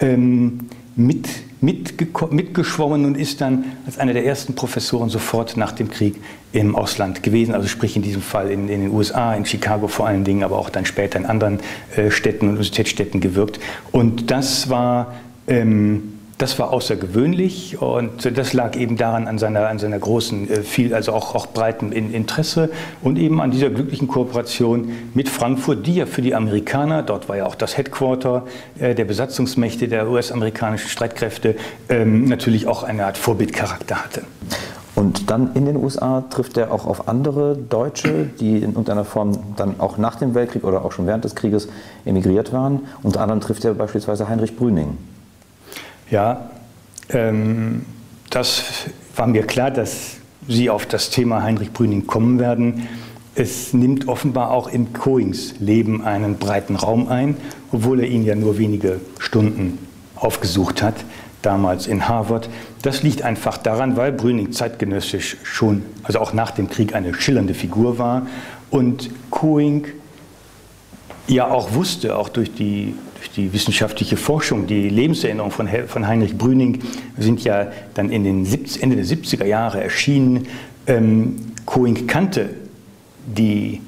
ähm, 0.02 0.68
mit 0.98 1.30
mitgeschwommen 1.62 3.06
und 3.06 3.18
ist 3.18 3.40
dann 3.40 3.66
als 3.86 4.00
einer 4.00 4.14
der 4.14 4.26
ersten 4.26 4.56
Professoren 4.56 5.10
sofort 5.10 5.58
nach 5.58 5.72
dem 5.72 5.92
Krieg 5.92 6.16
im 6.54 6.76
Ausland 6.76 7.22
gewesen. 7.22 7.54
Also 7.54 7.68
sprich 7.68 7.96
in 7.96 8.02
diesem 8.02 8.24
Fall 8.24 8.50
in, 8.50 8.68
in 8.68 8.82
den 8.82 8.92
USA, 8.92 9.36
in 9.36 9.46
Chicago 9.46 9.88
vor 9.88 10.08
allen 10.08 10.24
Dingen, 10.24 10.44
aber 10.44 10.58
auch 10.58 10.70
dann 10.70 10.86
später 10.86 11.20
in 11.20 11.26
anderen 11.26 11.60
äh, 11.96 12.10
Städten 12.10 12.46
und 12.46 12.50
Universitätsstädten 12.50 13.22
gewirkt. 13.22 13.60
Und 13.92 14.32
das 14.32 14.70
war 14.70 15.14
ähm, 15.48 16.14
das 16.42 16.58
war 16.58 16.74
außergewöhnlich 16.74 17.80
und 17.80 18.36
das 18.36 18.54
lag 18.54 18.76
eben 18.76 18.98
daran 18.98 19.28
an 19.28 19.38
seiner, 19.38 19.68
an 19.68 19.78
seiner 19.78 20.00
großen, 20.00 20.50
äh, 20.50 20.62
viel, 20.64 20.96
also 20.96 21.14
auch, 21.14 21.36
auch 21.36 21.48
breiten 21.48 21.92
Interesse 21.92 22.70
und 23.04 23.20
eben 23.20 23.40
an 23.42 23.52
dieser 23.52 23.70
glücklichen 23.70 24.08
Kooperation 24.08 24.92
mit 25.14 25.30
Frankfurt, 25.30 25.86
die 25.86 25.96
ja 25.96 26.08
für 26.08 26.24
die 26.24 26.34
Amerikaner, 26.34 27.04
dort 27.04 27.30
war 27.30 27.38
ja 27.38 27.46
auch 27.46 27.54
das 27.54 27.78
Headquarter 27.78 28.46
äh, 28.80 28.96
der 28.96 29.06
Besatzungsmächte 29.06 29.88
der 29.88 30.10
US-amerikanischen 30.10 30.90
Streitkräfte, 30.90 31.56
ähm, 31.90 32.26
natürlich 32.26 32.66
auch 32.66 32.82
eine 32.82 33.06
Art 33.06 33.18
Vorbildcharakter 33.18 34.04
hatte. 34.04 34.24
Und 34.96 35.30
dann 35.30 35.52
in 35.54 35.66
den 35.66 35.78
USA 35.78 36.22
trifft 36.22 36.58
er 36.58 36.72
auch 36.72 36.86
auf 36.88 37.08
andere 37.08 37.56
Deutsche, 37.56 38.30
die 38.40 38.58
in 38.58 38.72
irgendeiner 38.72 39.06
Form 39.06 39.38
dann 39.58 39.80
auch 39.80 39.98
nach 39.98 40.16
dem 40.16 40.34
Weltkrieg 40.34 40.64
oder 40.64 40.84
auch 40.84 40.92
schon 40.92 41.06
während 41.06 41.24
des 41.24 41.36
Krieges 41.36 41.70
emigriert 42.04 42.52
waren. 42.52 42.82
Unter 43.04 43.22
anderem 43.22 43.42
trifft 43.42 43.64
er 43.64 43.74
beispielsweise 43.74 44.28
Heinrich 44.28 44.58
Brüning. 44.58 44.98
Ja, 46.12 46.50
ähm, 47.10 47.86
das 48.30 48.64
war 49.16 49.28
mir 49.28 49.44
klar, 49.44 49.72
dass 49.72 50.18
Sie 50.48 50.70
auf 50.70 50.86
das 50.86 51.10
Thema 51.10 51.42
Heinrich 51.42 51.72
Brüning 51.72 52.06
kommen 52.06 52.38
werden. 52.38 52.88
Es 53.34 53.74
nimmt 53.74 54.10
offenbar 54.10 54.52
auch 54.52 54.68
im 54.68 54.92
Coings 54.92 55.54
Leben 55.60 56.04
einen 56.04 56.36
breiten 56.36 56.76
Raum 56.76 57.08
ein, 57.08 57.38
obwohl 57.72 58.02
er 58.02 58.08
ihn 58.08 58.26
ja 58.26 58.36
nur 58.36 58.58
wenige 58.58 59.00
Stunden 59.20 59.78
aufgesucht 60.18 60.84
hat, 60.84 60.96
damals 61.42 61.88
in 61.88 62.10
Harvard. 62.10 62.50
Das 62.82 63.04
liegt 63.04 63.22
einfach 63.22 63.58
daran, 63.58 63.96
weil 63.96 64.12
Brüning 64.12 64.52
zeitgenössisch 64.52 65.38
schon, 65.44 65.84
also 66.04 66.20
auch 66.20 66.34
nach 66.34 66.52
dem 66.52 66.70
Krieg, 66.70 66.94
eine 66.94 67.14
schillernde 67.14 67.54
Figur 67.54 67.98
war 67.98 68.28
und 68.70 69.10
Coing 69.30 69.88
ja 71.28 71.50
auch 71.50 71.74
wusste, 71.74 72.18
auch 72.18 72.28
durch 72.28 72.54
die 72.54 72.96
die 73.30 73.54
wissenschaftliche 73.54 74.18
Forschung, 74.18 74.68
die 74.68 74.90
Lebenserinnerungen 74.90 75.52
von, 75.52 75.70
von 75.88 76.08
Heinrich 76.08 76.38
Brüning 76.38 76.80
sind 77.18 77.44
ja 77.44 77.72
dann 77.94 78.10
in 78.10 78.24
den 78.24 78.46
70, 78.46 78.84
Ende 78.84 78.96
der 78.96 79.06
70er 79.06 79.46
Jahre 79.46 79.84
erschienen. 79.84 80.48
Ähm, 80.88 81.36
Coing 81.66 82.08
kannte 82.08 82.50
die, 83.26 83.82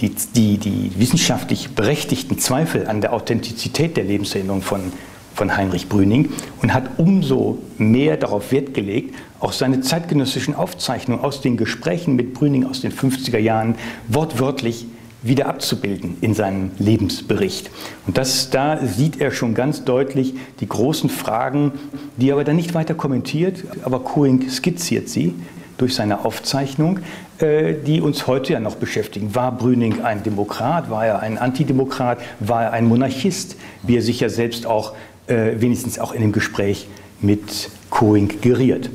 die, 0.00 0.14
die, 0.34 0.58
die 0.58 0.92
wissenschaftlich 0.96 1.70
berechtigten 1.70 2.38
Zweifel 2.38 2.86
an 2.86 3.00
der 3.00 3.12
Authentizität 3.12 3.96
der 3.96 4.04
Lebenserinnerung 4.04 4.62
von, 4.62 4.92
von 5.34 5.56
Heinrich 5.56 5.88
Brüning 5.88 6.30
und 6.62 6.72
hat 6.72 6.98
umso 6.98 7.58
mehr 7.76 8.16
darauf 8.16 8.50
Wert 8.50 8.74
gelegt, 8.74 9.14
auch 9.40 9.52
seine 9.52 9.80
zeitgenössischen 9.80 10.54
Aufzeichnungen 10.54 11.22
aus 11.22 11.40
den 11.40 11.56
Gesprächen 11.56 12.16
mit 12.16 12.34
Brüning 12.34 12.64
aus 12.64 12.80
den 12.80 12.92
50er 12.92 13.38
Jahren 13.38 13.76
wortwörtlich 14.08 14.86
wieder 15.22 15.46
abzubilden 15.46 16.16
in 16.20 16.34
seinem 16.34 16.70
Lebensbericht. 16.78 17.70
Und 18.06 18.18
das, 18.18 18.50
da 18.50 18.84
sieht 18.86 19.20
er 19.20 19.30
schon 19.30 19.54
ganz 19.54 19.84
deutlich 19.84 20.34
die 20.60 20.68
großen 20.68 21.10
Fragen, 21.10 21.72
die 22.16 22.30
er 22.30 22.34
aber 22.34 22.44
dann 22.44 22.56
nicht 22.56 22.74
weiter 22.74 22.94
kommentiert, 22.94 23.64
aber 23.82 24.00
Coing 24.00 24.48
skizziert 24.48 25.08
sie 25.08 25.34
durch 25.76 25.94
seine 25.94 26.24
Aufzeichnung, 26.24 27.00
äh, 27.38 27.74
die 27.74 28.00
uns 28.00 28.26
heute 28.26 28.52
ja 28.52 28.60
noch 28.60 28.76
beschäftigen. 28.76 29.34
War 29.34 29.56
Brüning 29.56 30.02
ein 30.02 30.22
Demokrat? 30.22 30.90
War 30.90 31.06
er 31.06 31.20
ein 31.20 31.38
Antidemokrat? 31.38 32.18
War 32.40 32.64
er 32.64 32.72
ein 32.72 32.86
Monarchist? 32.86 33.56
Wie 33.82 33.96
er 33.96 34.02
sich 34.02 34.20
ja 34.20 34.28
selbst 34.28 34.66
auch, 34.66 34.94
äh, 35.26 35.52
wenigstens 35.58 35.98
auch 35.98 36.12
in 36.12 36.20
dem 36.20 36.32
Gespräch 36.32 36.88
mit 37.20 37.70
Coing 37.90 38.40
geriert. 38.40 38.90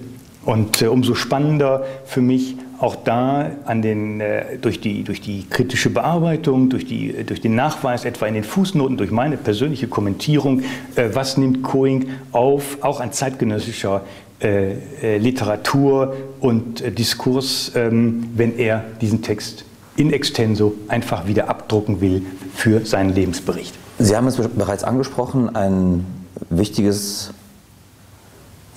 Und 0.46 0.82
äh, 0.82 0.88
umso 0.88 1.16
spannender 1.16 1.86
für 2.06 2.22
mich 2.22 2.56
auch 2.84 2.98
da 2.98 3.50
an 3.64 3.82
den, 3.82 4.20
äh, 4.20 4.58
durch, 4.62 4.82
die, 4.82 5.04
durch 5.04 5.22
die 5.22 5.48
kritische 5.50 5.90
Bearbeitung, 5.90 6.70
durch, 6.70 6.86
die, 6.86 7.24
durch 7.24 7.40
den 7.40 7.56
Nachweis, 7.56 8.04
etwa 8.04 8.28
in 8.28 8.34
den 8.34 8.44
Fußnoten, 8.44 8.98
durch 8.98 9.10
meine 9.10 9.38
persönliche 9.38 9.88
Kommentierung, 9.88 10.64
äh, 10.96 11.10
was 11.14 11.38
nimmt 11.38 11.64
Coing 11.64 12.10
auf, 12.34 12.80
auch 12.82 13.00
an 13.00 13.14
zeitgenössischer 13.14 14.02
äh, 14.42 14.74
äh 15.02 15.18
Literatur 15.18 16.14
und 16.42 16.82
äh, 16.82 16.92
Diskurs, 16.92 17.72
ähm, 17.76 18.30
wenn 18.36 18.58
er 18.58 18.84
diesen 19.00 19.22
Text 19.22 19.64
in 19.96 20.12
extenso 20.12 20.74
einfach 20.90 21.26
wieder 21.26 21.50
abdrucken 21.50 22.02
will 22.02 22.24
für 22.54 22.86
seinen 22.86 23.16
Lebensbericht. 23.16 23.74
Sie 24.00 24.14
haben 24.16 24.28
es 24.28 24.36
bereits 24.36 24.84
angesprochen, 24.84 25.56
ein 25.56 26.06
wichtiges 26.50 27.32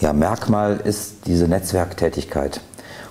ja, 0.00 0.12
Merkmal 0.12 0.76
ist 0.84 1.26
diese 1.26 1.48
Netzwerktätigkeit. 1.48 2.60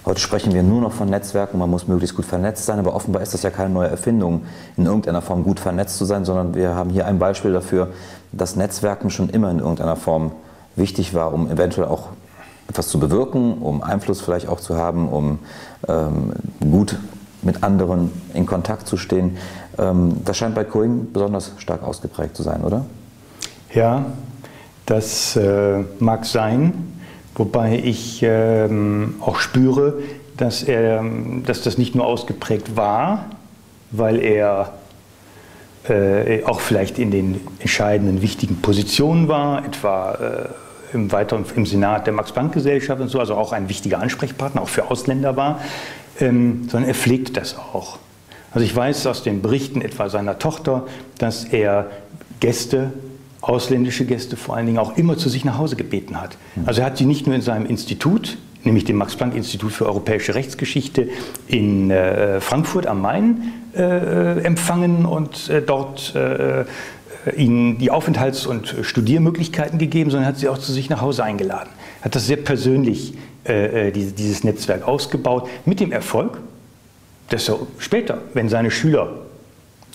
Heute 0.05 0.19
sprechen 0.19 0.53
wir 0.53 0.61
nur 0.61 0.81
noch 0.81 0.91
von 0.91 1.09
Netzwerken, 1.09 1.57
man 1.57 1.67
muss 1.67 1.87
möglichst 1.87 2.15
gut 2.15 2.25
vernetzt 2.25 2.65
sein, 2.65 2.77
aber 2.77 2.93
offenbar 2.93 3.23
ist 3.23 3.33
das 3.33 3.41
ja 3.41 3.49
keine 3.49 3.71
neue 3.71 3.87
Erfindung, 3.87 4.43
in 4.77 4.85
irgendeiner 4.85 5.23
Form 5.23 5.43
gut 5.43 5.59
vernetzt 5.59 5.97
zu 5.97 6.05
sein, 6.05 6.25
sondern 6.25 6.53
wir 6.53 6.75
haben 6.75 6.91
hier 6.91 7.07
ein 7.07 7.17
Beispiel 7.17 7.51
dafür, 7.51 7.87
dass 8.31 8.55
Netzwerken 8.55 9.09
schon 9.09 9.29
immer 9.29 9.49
in 9.49 9.57
irgendeiner 9.57 9.95
Form 9.95 10.33
wichtig 10.75 11.15
war, 11.15 11.33
um 11.33 11.49
eventuell 11.49 11.87
auch 11.87 12.09
etwas 12.67 12.87
zu 12.87 12.99
bewirken, 12.99 13.57
um 13.57 13.81
Einfluss 13.81 14.21
vielleicht 14.21 14.47
auch 14.47 14.59
zu 14.59 14.77
haben, 14.77 15.09
um 15.09 15.39
ähm, 15.87 16.33
gut 16.59 16.99
mit 17.41 17.63
anderen 17.63 18.11
in 18.35 18.45
Kontakt 18.45 18.87
zu 18.87 18.97
stehen. 18.97 19.37
Ähm, 19.79 20.17
das 20.23 20.37
scheint 20.37 20.53
bei 20.53 20.65
Coing 20.65 21.13
besonders 21.13 21.53
stark 21.57 21.81
ausgeprägt 21.81 22.37
zu 22.37 22.43
sein, 22.43 22.63
oder? 22.63 22.85
Ja, 23.73 24.05
das 24.85 25.35
äh, 25.35 25.83
mag 25.97 26.25
sein. 26.25 26.94
Wobei 27.35 27.81
ich 27.83 28.21
ähm, 28.23 29.15
auch 29.19 29.39
spüre, 29.39 29.99
dass, 30.37 30.63
er, 30.63 31.03
dass 31.45 31.61
das 31.61 31.77
nicht 31.77 31.95
nur 31.95 32.05
ausgeprägt 32.05 32.75
war, 32.75 33.25
weil 33.91 34.19
er 34.21 34.73
äh, 35.87 36.43
auch 36.45 36.61
vielleicht 36.61 36.97
in 36.97 37.11
den 37.11 37.41
entscheidenden 37.59 38.21
wichtigen 38.21 38.61
Positionen 38.61 39.27
war, 39.27 39.65
etwa 39.65 40.13
äh, 40.13 40.95
im 40.95 41.11
weiteren 41.11 41.45
im 41.55 41.65
Senat 41.65 42.07
der 42.07 42.13
Max-Planck-Gesellschaft 42.13 43.01
und 43.01 43.09
so, 43.09 43.19
also 43.19 43.35
auch 43.35 43.51
ein 43.51 43.69
wichtiger 43.69 43.99
Ansprechpartner, 43.99 44.61
auch 44.61 44.69
für 44.69 44.89
Ausländer 44.89 45.35
war, 45.35 45.59
ähm, 46.19 46.67
sondern 46.69 46.89
er 46.89 46.95
pflegt 46.95 47.37
das 47.37 47.57
auch. 47.57 47.99
Also 48.53 48.65
ich 48.65 48.73
weiß 48.73 49.05
aus 49.07 49.23
den 49.23 49.41
Berichten 49.41 49.81
etwa 49.81 50.07
seiner 50.07 50.39
Tochter, 50.39 50.87
dass 51.17 51.43
er 51.43 51.91
Gäste 52.39 52.93
ausländische 53.49 54.05
Gäste 54.05 54.37
vor 54.37 54.55
allen 54.55 54.65
Dingen 54.65 54.79
auch 54.79 54.97
immer 54.97 55.17
zu 55.17 55.29
sich 55.29 55.45
nach 55.45 55.57
Hause 55.57 55.75
gebeten 55.75 56.19
hat. 56.19 56.37
Also 56.65 56.81
er 56.81 56.87
hat 56.87 56.97
sie 56.97 57.05
nicht 57.05 57.27
nur 57.27 57.35
in 57.35 57.41
seinem 57.41 57.65
Institut 57.65 58.37
nämlich 58.65 58.85
dem 58.85 58.97
Max-Planck-Institut 58.97 59.71
für 59.71 59.85
europäische 59.85 60.35
Rechtsgeschichte 60.35 61.09
in 61.47 61.91
äh, 61.91 62.41
Frankfurt 62.41 62.87
am 62.87 63.01
Main 63.01 63.53
äh, 63.75 64.43
empfangen 64.43 65.05
und 65.05 65.49
äh, 65.49 65.61
dort 65.61 66.15
äh, 66.15 66.65
ihnen 67.35 67.77
die 67.77 67.91
Aufenthalts- 67.91 68.45
und 68.45 68.75
Studiermöglichkeiten 68.81 69.79
gegeben, 69.79 70.11
sondern 70.11 70.27
hat 70.27 70.37
sie 70.37 70.49
auch 70.49 70.57
zu 70.57 70.71
sich 70.71 70.89
nach 70.89 71.01
Hause 71.01 71.23
eingeladen. 71.23 71.69
Hat 72.01 72.15
das 72.15 72.27
sehr 72.27 72.37
persönlich, 72.37 73.13
äh, 73.43 73.91
dieses 73.91 74.43
Netzwerk 74.43 74.87
ausgebaut, 74.87 75.47
mit 75.65 75.79
dem 75.79 75.91
Erfolg, 75.91 76.39
dass 77.29 77.49
er 77.49 77.59
später, 77.79 78.19
wenn 78.33 78.49
seine 78.49 78.69
Schüler 78.69 79.24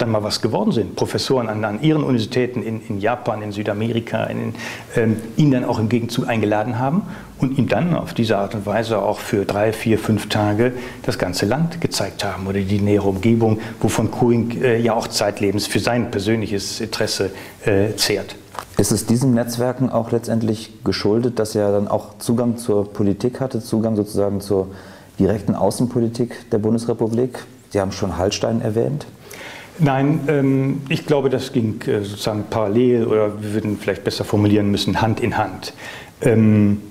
dann 0.00 0.10
mal 0.10 0.22
was 0.22 0.40
geworden 0.40 0.72
sind, 0.72 0.96
Professoren 0.96 1.48
an, 1.48 1.64
an 1.64 1.82
ihren 1.82 2.02
Universitäten 2.02 2.62
in, 2.62 2.80
in, 2.88 3.00
Japan, 3.00 3.42
in 3.42 3.52
Südamerika, 3.52 4.24
in, 4.24 4.54
ähm, 4.96 5.16
ihn 5.36 5.50
dann 5.50 5.64
auch 5.64 5.78
im 5.78 5.88
Gegenzug 5.88 6.28
eingeladen 6.28 6.78
haben 6.78 7.02
und 7.38 7.58
ihm 7.58 7.68
dann 7.68 7.94
auf 7.94 8.14
diese 8.14 8.38
Art 8.38 8.54
und 8.54 8.66
Weise 8.66 9.00
auch 9.00 9.18
für 9.18 9.44
drei, 9.44 9.72
vier, 9.72 9.98
fünf 9.98 10.28
Tage 10.28 10.72
das 11.02 11.18
ganze 11.18 11.46
Land 11.46 11.80
gezeigt 11.80 12.24
haben 12.24 12.46
oder 12.46 12.60
die 12.60 12.80
nähere 12.80 13.08
Umgebung, 13.08 13.60
wovon 13.80 14.10
Coing 14.10 14.62
äh, 14.62 14.78
ja 14.78 14.94
auch 14.94 15.08
zeitlebens 15.08 15.66
für 15.66 15.80
sein 15.80 16.10
persönliches 16.10 16.80
Interesse 16.80 17.30
äh, 17.64 17.94
zehrt. 17.96 18.36
Ist 18.76 18.92
es 18.92 19.06
diesen 19.06 19.34
Netzwerken 19.34 19.90
auch 19.90 20.10
letztendlich 20.10 20.84
geschuldet, 20.84 21.38
dass 21.38 21.54
er 21.54 21.72
dann 21.72 21.88
auch 21.88 22.18
Zugang 22.18 22.56
zur 22.56 22.92
Politik 22.92 23.40
hatte, 23.40 23.60
Zugang 23.60 23.96
sozusagen 23.96 24.40
zur 24.40 24.68
direkten 25.18 25.54
Außenpolitik 25.54 26.50
der 26.50 26.58
Bundesrepublik? 26.58 27.38
Sie 27.70 27.80
haben 27.80 27.92
schon 27.92 28.16
Hallstein 28.16 28.62
erwähnt. 28.62 29.06
Nein, 29.78 30.20
ähm, 30.28 30.82
ich 30.88 31.06
glaube, 31.06 31.30
das 31.30 31.52
ging 31.52 31.80
äh, 31.82 32.02
sozusagen 32.02 32.44
parallel 32.50 33.06
oder 33.06 33.42
wir 33.42 33.54
würden 33.54 33.78
vielleicht 33.78 34.04
besser 34.04 34.24
formulieren 34.24 34.70
müssen, 34.70 35.00
Hand 35.00 35.20
in 35.20 35.38
Hand. 35.38 35.72
Ähm, 36.20 36.82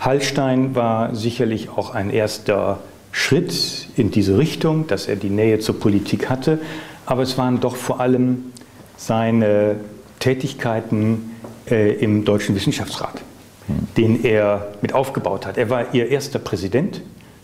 Hallstein 0.00 0.74
war 0.74 1.14
sicherlich 1.14 1.70
auch 1.70 1.94
ein 1.94 2.10
erster 2.10 2.80
Schritt 3.12 3.88
in 3.96 4.10
diese 4.10 4.38
Richtung, 4.38 4.88
dass 4.88 5.06
er 5.06 5.14
die 5.16 5.30
Nähe 5.30 5.60
zur 5.60 5.78
Politik 5.78 6.28
hatte, 6.28 6.58
aber 7.06 7.22
es 7.22 7.38
waren 7.38 7.60
doch 7.60 7.76
vor 7.76 8.00
allem 8.00 8.46
seine 8.96 9.76
Tätigkeiten 10.18 11.30
äh, 11.70 11.92
im 11.94 12.24
Deutschen 12.24 12.56
Wissenschaftsrat, 12.56 13.22
den 13.96 14.24
er 14.24 14.72
mit 14.82 14.92
aufgebaut 14.92 15.46
hat. 15.46 15.58
Er 15.58 15.70
war 15.70 15.94
ihr 15.94 16.08
erster 16.08 16.40
Präsident. 16.40 17.02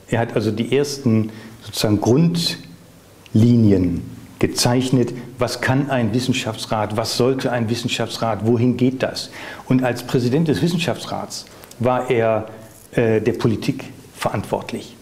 Er 0.08 0.18
hat 0.18 0.34
also 0.34 0.50
die 0.50 0.76
ersten 0.76 1.30
sozusagen 1.62 2.00
Grundlinien 2.00 4.02
gezeichnet, 4.40 5.12
was 5.38 5.60
kann 5.60 5.90
ein 5.90 6.12
Wissenschaftsrat, 6.12 6.96
was 6.96 7.16
sollte 7.16 7.52
ein 7.52 7.70
Wissenschaftsrat, 7.70 8.44
wohin 8.44 8.76
geht 8.76 9.02
das. 9.04 9.30
Und 9.66 9.84
als 9.84 10.02
Präsident 10.02 10.48
des 10.48 10.60
Wissenschaftsrats 10.60 11.46
war 11.78 12.10
er 12.10 12.48
äh, 12.92 13.20
der 13.20 13.34
Politik 13.34 13.84
verantwortlich 14.16 14.96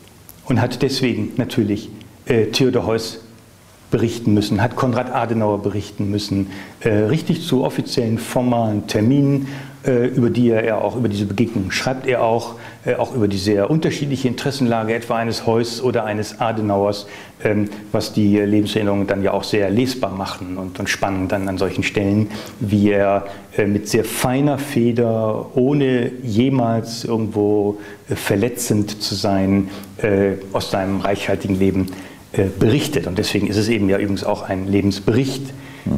und 0.45 0.61
hat 0.61 0.83
deswegen 0.83 1.33
natürlich 1.37 1.89
äh, 2.27 2.47
Theodor 2.47 2.85
Heuss 2.87 3.21
berichten 3.91 4.35
müssen, 4.35 4.61
hat 4.61 4.77
Konrad 4.77 5.15
Adenauer 5.15 5.63
berichten 5.63 6.11
müssen, 6.11 6.49
äh, 6.81 6.91
richtig 6.91 7.47
zu 7.47 7.65
offiziellen 7.65 8.19
formalen 8.19 8.87
Terminen 8.87 9.49
äh, 9.85 10.09
über 10.09 10.31
die 10.31 10.51
er 10.51 10.83
auch, 10.85 10.97
über 10.97 11.09
diese 11.09 11.25
Begegnungen 11.25 11.71
schreibt 11.71 12.07
er 12.07 12.23
auch, 12.23 12.57
auch 12.99 13.15
über 13.15 13.29
die 13.29 13.39
sehr 13.39 13.71
unterschiedliche 13.71 14.29
Interessenlage 14.29 14.95
etwa 14.95 15.17
eines 15.17 15.47
Heuss 15.47 15.83
oder 15.83 16.05
eines 16.05 16.41
Adenauers, 16.41 17.07
ähm, 17.43 17.69
was 17.93 18.13
die 18.13 18.39
Lebenserinnerungen 18.39 19.07
dann 19.07 19.23
ja 19.23 19.33
auch 19.33 19.45
sehr 19.45 19.69
lesbar 19.71 20.11
machen 20.11 20.57
und, 20.57 20.89
spannend 20.89 21.33
dann 21.33 21.49
an 21.49 21.59
solchen 21.59 21.83
Stellen, 21.83 22.31
wie 22.61 22.91
er 22.91 23.27
äh, 23.57 23.67
mit 23.67 23.89
sehr 23.89 24.05
feiner 24.05 24.59
Feder, 24.59 25.57
ohne 25.57 26.13
jemals 26.23 27.05
irgendwo 27.05 27.79
verletzend 28.07 29.03
zu 29.03 29.15
sein, 29.15 29.69
aus 30.53 30.71
seinem 30.71 31.01
reichhaltigen 31.01 31.59
Leben 31.59 31.87
berichtet. 32.59 33.07
Und 33.07 33.19
deswegen 33.19 33.49
ist 33.49 33.57
es 33.57 33.69
eben 33.69 33.89
ja 33.89 33.99
übrigens 33.99 34.25
auch 34.25 34.43
ein 34.43 34.67
Lebensbericht 34.67 35.43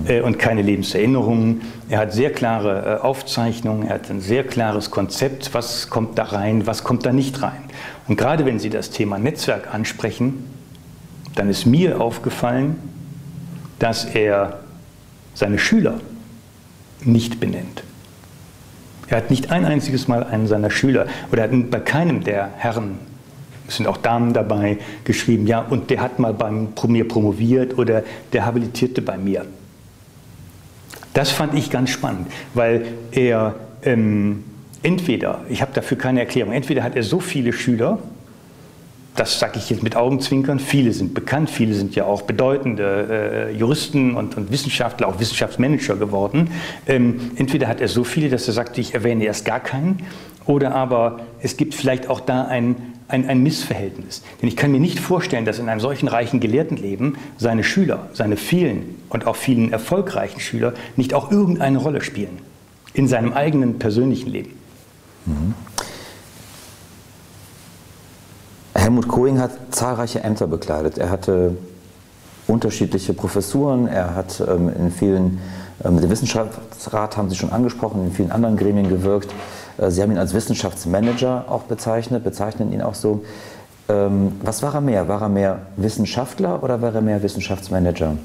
äh, 0.06 0.20
und 0.20 0.38
keine 0.38 0.62
Lebenserinnerungen. 0.62 1.62
Er 1.88 1.98
hat 2.00 2.12
sehr 2.12 2.32
klare 2.32 2.98
äh, 2.98 3.02
Aufzeichnungen, 3.02 3.86
er 3.86 3.94
hat 3.94 4.10
ein 4.10 4.20
sehr 4.20 4.44
klares 4.44 4.90
Konzept, 4.90 5.54
was 5.54 5.90
kommt 5.90 6.18
da 6.18 6.24
rein, 6.24 6.66
was 6.66 6.84
kommt 6.84 7.06
da 7.06 7.12
nicht 7.12 7.42
rein. 7.42 7.62
Und 8.08 8.16
gerade 8.16 8.46
wenn 8.46 8.58
Sie 8.58 8.70
das 8.70 8.90
Thema 8.90 9.18
Netzwerk 9.18 9.72
ansprechen, 9.72 10.44
dann 11.34 11.48
ist 11.48 11.66
mir 11.66 12.00
aufgefallen, 12.00 12.76
dass 13.78 14.04
er 14.04 14.60
seine 15.34 15.58
Schüler 15.58 16.00
nicht 17.02 17.40
benennt. 17.40 17.82
Er 19.08 19.16
hat 19.16 19.30
nicht 19.30 19.50
ein 19.50 19.64
einziges 19.64 20.06
Mal 20.06 20.24
einen 20.24 20.46
seiner 20.46 20.70
Schüler 20.70 21.06
oder 21.32 21.42
hat 21.42 21.50
bei 21.70 21.80
keinem 21.80 22.22
der 22.22 22.50
Herren, 22.56 22.98
es 23.66 23.76
sind 23.76 23.86
auch 23.86 23.96
Damen 23.96 24.32
dabei, 24.32 24.78
geschrieben, 25.04 25.46
ja, 25.46 25.60
und 25.60 25.90
der 25.90 26.00
hat 26.00 26.18
mal 26.18 26.34
bei 26.34 26.50
mir 26.50 27.06
promoviert 27.06 27.78
oder 27.78 28.02
der 28.32 28.44
habilitierte 28.44 29.02
bei 29.02 29.16
mir. 29.16 29.46
Das 31.14 31.30
fand 31.30 31.54
ich 31.54 31.70
ganz 31.70 31.90
spannend, 31.90 32.28
weil 32.54 32.86
er 33.12 33.56
ähm, 33.82 34.44
entweder, 34.82 35.40
ich 35.48 35.62
habe 35.62 35.72
dafür 35.74 35.98
keine 35.98 36.20
Erklärung, 36.20 36.52
entweder 36.52 36.82
hat 36.82 36.96
er 36.96 37.02
so 37.02 37.20
viele 37.20 37.52
Schüler, 37.52 37.98
das 39.16 39.38
sage 39.38 39.58
ich 39.58 39.68
jetzt 39.70 39.82
mit 39.82 39.96
Augenzwinkern, 39.96 40.60
viele 40.60 40.92
sind 40.92 41.14
bekannt, 41.14 41.50
viele 41.50 41.74
sind 41.74 41.94
ja 41.94 42.04
auch 42.04 42.22
bedeutende 42.22 43.50
äh, 43.50 43.56
Juristen 43.56 44.14
und, 44.14 44.36
und, 44.36 44.52
Wissenschaftler, 44.52 45.08
auch 45.08 45.18
Wissenschaftsmanager 45.18 45.96
geworden. 45.96 46.50
Ähm, 46.86 47.32
entweder 47.36 47.66
hat 47.66 47.80
er 47.80 47.88
so 47.88 48.04
viele, 48.04 48.28
dass 48.28 48.46
er 48.46 48.54
sagt, 48.54 48.78
ich 48.78 48.94
erwähne 48.94 49.24
erst 49.24 49.44
gar 49.44 49.60
keinen, 49.60 50.06
oder 50.46 50.74
aber 50.74 51.20
es 51.40 51.56
gibt 51.56 51.74
vielleicht 51.74 52.08
auch 52.08 52.20
da 52.20 52.44
ein, 52.44 52.76
ein, 53.10 53.28
ein, 53.28 53.42
Missverhältnis. 53.42 54.22
Denn 54.40 54.48
ich 54.48 54.56
kann 54.56 54.72
mir 54.72 54.80
nicht 54.80 55.00
vorstellen, 55.00 55.44
dass 55.44 55.58
in 55.58 55.68
einem 55.68 55.80
solchen 55.80 56.08
reichen 56.08 56.40
Gelehrtenleben 56.40 57.16
seine 57.36 57.64
Schüler, 57.64 58.08
seine 58.12 58.36
vielen 58.36 58.96
und 59.08 59.26
auch 59.26 59.36
vielen 59.36 59.72
erfolgreichen 59.72 60.40
Schüler 60.40 60.74
nicht 60.96 61.14
auch 61.14 61.30
irgendeine 61.30 61.78
Rolle 61.78 62.00
spielen 62.00 62.38
in 62.94 63.08
seinem 63.08 63.32
eigenen 63.32 63.78
persönlichen 63.78 64.30
Leben. 64.30 64.58
Mhm. 65.26 65.54
Helmut 68.74 69.08
Kohing 69.08 69.38
hat 69.38 69.52
zahlreiche 69.70 70.22
Ämter 70.22 70.46
bekleidet. 70.46 70.98
Er 70.98 71.10
hatte 71.10 71.56
unterschiedliche 72.46 73.12
Professuren, 73.12 73.86
er 73.86 74.14
hat 74.14 74.42
ähm, 74.46 74.68
in 74.68 74.90
vielen, 74.90 75.40
äh, 75.84 75.90
mit 75.90 76.02
dem 76.02 76.10
Wissenschaftsrat 76.10 77.16
haben 77.16 77.30
Sie 77.30 77.36
schon 77.36 77.52
angesprochen, 77.52 78.04
in 78.04 78.12
vielen 78.12 78.32
anderen 78.32 78.56
Gremien 78.56 78.88
gewirkt. 78.88 79.32
Äh, 79.80 79.90
Sie 79.90 80.02
haben 80.02 80.12
ihn 80.12 80.18
als 80.18 80.34
Wissenschaftsmanager 80.34 81.46
auch 81.48 81.62
bezeichnet, 81.62 82.24
bezeichnen 82.24 82.72
ihn 82.72 82.82
auch 82.82 82.94
so. 82.94 83.24
Ähm, 83.88 84.32
was 84.42 84.62
war 84.62 84.74
er 84.74 84.80
mehr? 84.80 85.08
War 85.08 85.22
er 85.22 85.28
mehr 85.28 85.62
Wissenschaftler 85.76 86.62
oder 86.62 86.80
war 86.80 86.94
er 86.94 87.00
mehr 87.00 87.22
Wissenschaftsmanager? 87.22 88.16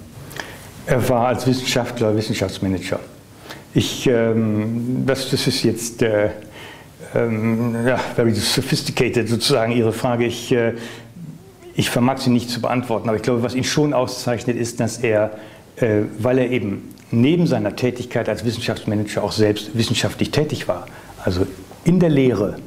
Er 0.87 1.09
war 1.09 1.27
als 1.27 1.47
Wissenschaftler 1.47 2.15
Wissenschaftsmanager. 2.15 2.99
Ich, 3.73 4.07
ähm, 4.07 5.03
das, 5.05 5.31
das 5.31 5.47
ist 5.47 5.63
jetzt 5.63 6.01
äh, 6.01 6.29
ähm, 7.15 7.75
ja, 7.85 7.97
very 7.97 8.33
sophisticated 8.33 9.27
sozusagen 9.27 9.71
Ihre 9.71 9.91
Frage. 9.91 10.25
Ich, 10.25 10.51
äh, 10.51 10.73
ich 11.73 11.89
vermag 11.89 12.19
sie 12.19 12.29
nicht 12.29 12.49
zu 12.49 12.61
beantworten, 12.61 13.09
aber 13.09 13.17
ich 13.17 13.23
glaube, 13.23 13.43
was 13.43 13.55
ihn 13.55 13.63
schon 13.63 13.93
auszeichnet, 13.93 14.57
ist, 14.57 14.79
dass 14.79 14.99
er, 14.99 15.31
äh, 15.77 16.03
weil 16.19 16.37
er 16.37 16.51
eben 16.51 16.93
neben 17.11 17.47
seiner 17.47 17.75
Tätigkeit 17.75 18.29
als 18.29 18.45
Wissenschaftsmanager 18.45 19.23
auch 19.23 19.31
selbst 19.31 19.75
wissenschaftlich 19.77 20.31
tätig 20.31 20.67
war, 20.67 20.85
also 21.25 21.45
in 21.83 21.99
der 21.99 22.09
Lehre 22.09 22.57